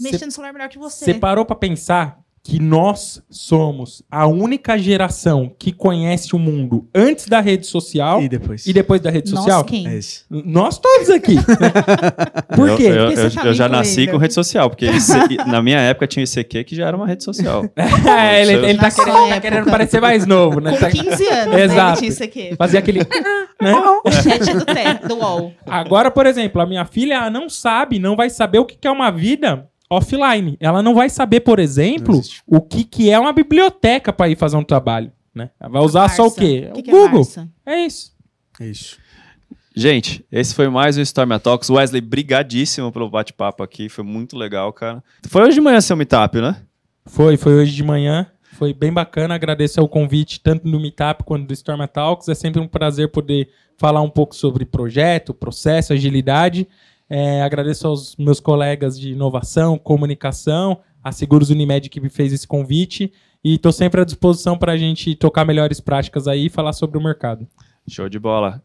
[0.00, 1.04] mexendo no celular melhor que você.
[1.04, 2.18] Você parou pra pensar
[2.48, 8.24] que nós somos a única geração que conhece o mundo antes da rede social E
[8.24, 8.64] e, depois?
[8.64, 9.64] depois da rede Nós social?
[9.64, 9.86] quem?
[9.86, 10.22] É esse.
[10.30, 11.36] Nós todos aqui.
[12.56, 12.84] Por Eu- quê?
[12.84, 14.86] Eu, eu- você tá eu já nasci com rede social, porque
[15.46, 17.66] na minha época tinha ICQ que já era uma rede social.
[18.08, 20.70] É, ele, ele tá, querendo, tá querendo parecer mais novo, né?
[20.72, 21.64] Com Tá- 15 anos, né?
[21.64, 21.88] Exato.
[21.90, 22.54] Ele tinha isso aqui.
[22.56, 23.00] Fazer aquele.
[23.60, 23.72] né?
[24.04, 25.52] O chat do, do UOL.
[25.66, 29.10] Agora, por exemplo, a minha filha não sabe, não vai saber o que é uma
[29.10, 30.56] vida offline.
[30.60, 34.56] Ela não vai saber, por exemplo, o que, que é uma biblioteca para ir fazer
[34.56, 35.12] um trabalho.
[35.34, 35.50] Né?
[35.60, 36.68] Ela vai usar só o quê?
[36.70, 37.24] O que o que é Google.
[37.24, 37.48] Barça?
[37.64, 38.12] É isso.
[38.60, 38.98] É isso.
[39.74, 41.70] Gente, esse foi mais um Storm Talks.
[41.70, 43.88] Wesley, brigadíssimo pelo bate-papo aqui.
[43.88, 45.02] Foi muito legal, cara.
[45.28, 46.56] Foi hoje de manhã seu meetup, né?
[47.06, 48.26] Foi, foi hoje de manhã.
[48.54, 49.36] Foi bem bacana.
[49.36, 52.28] Agradeço o convite tanto do Meetup quanto do Storm Talks.
[52.28, 56.66] É sempre um prazer poder falar um pouco sobre projeto, processo, agilidade.
[57.08, 62.46] É, agradeço aos meus colegas de inovação, comunicação, a Seguros Unimed que me fez esse
[62.46, 63.12] convite.
[63.42, 66.98] E estou sempre à disposição para a gente tocar melhores práticas aí e falar sobre
[66.98, 67.46] o mercado.
[67.88, 68.62] Show de bola.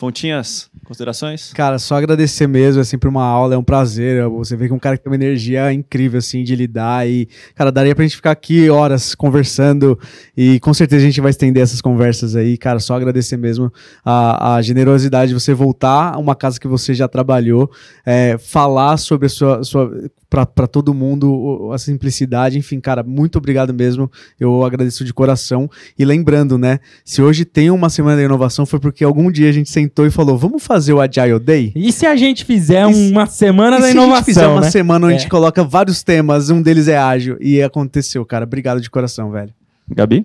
[0.00, 1.52] Fontinhas, considerações?
[1.52, 4.26] Cara, só agradecer mesmo, é sempre uma aula, é um prazer.
[4.30, 7.06] Você vê que é um cara que tem uma energia incrível, assim, de lidar.
[7.06, 9.98] E, cara, daria pra gente ficar aqui horas conversando
[10.34, 12.56] e com certeza a gente vai estender essas conversas aí.
[12.56, 13.70] Cara, só agradecer mesmo
[14.02, 17.70] a, a generosidade de você voltar a uma casa que você já trabalhou,
[18.06, 19.62] é, falar sobre a sua.
[19.62, 19.92] sua
[20.30, 22.56] pra, pra todo mundo a simplicidade.
[22.56, 24.10] Enfim, cara, muito obrigado mesmo.
[24.38, 25.68] Eu agradeço de coração.
[25.98, 29.52] E lembrando, né, se hoje tem uma semana da inovação foi porque algum dia a
[29.52, 31.72] gente sentou e falou: vamos fazer o Agile Day?
[31.74, 34.24] E se a gente fizer E se- uma semana E da se inovação, a gente
[34.26, 34.70] fizer uma né?
[34.70, 35.20] semana onde a É.
[35.20, 38.44] gente coloca vários temas, um deles é ágil, e aconteceu, cara.
[38.44, 39.52] Obrigado de coração, velho.
[39.90, 40.24] Gabi?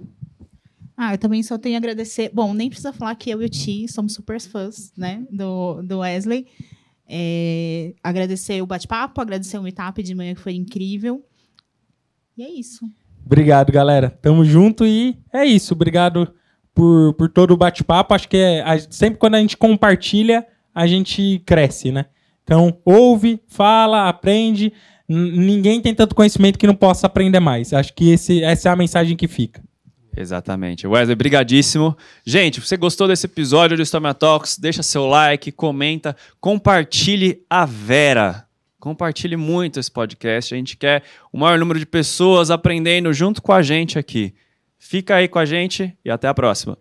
[0.97, 2.31] Ah, eu também só tenho a agradecer.
[2.33, 5.23] Bom, nem precisa falar que eu e o Ti somos super fãs, né?
[5.29, 6.45] Do, do Wesley.
[7.07, 11.23] É, agradecer o bate-papo, agradecer o meetup de manhã que foi incrível.
[12.37, 12.85] E é isso.
[13.25, 14.09] Obrigado, galera.
[14.21, 15.73] Tamo junto e é isso.
[15.73, 16.33] Obrigado
[16.73, 18.13] por, por todo o bate-papo.
[18.13, 22.05] Acho que é, a- sempre quando a gente compartilha, a gente cresce, né?
[22.43, 24.71] Então, ouve, fala, aprende.
[25.07, 27.73] N- ninguém tem tanto conhecimento que não possa aprender mais.
[27.73, 29.63] Acho que esse, essa é a mensagem que fica.
[30.15, 30.87] Exatamente.
[30.87, 31.95] Wesley, brigadíssimo.
[32.25, 37.65] Gente, se você gostou desse episódio do Storm Talks, deixa seu like, comenta, compartilhe a
[37.65, 38.47] Vera.
[38.79, 40.53] Compartilhe muito esse podcast.
[40.53, 41.03] A gente quer
[41.33, 44.33] o maior número de pessoas aprendendo junto com a gente aqui.
[44.77, 46.77] Fica aí com a gente e até a próxima.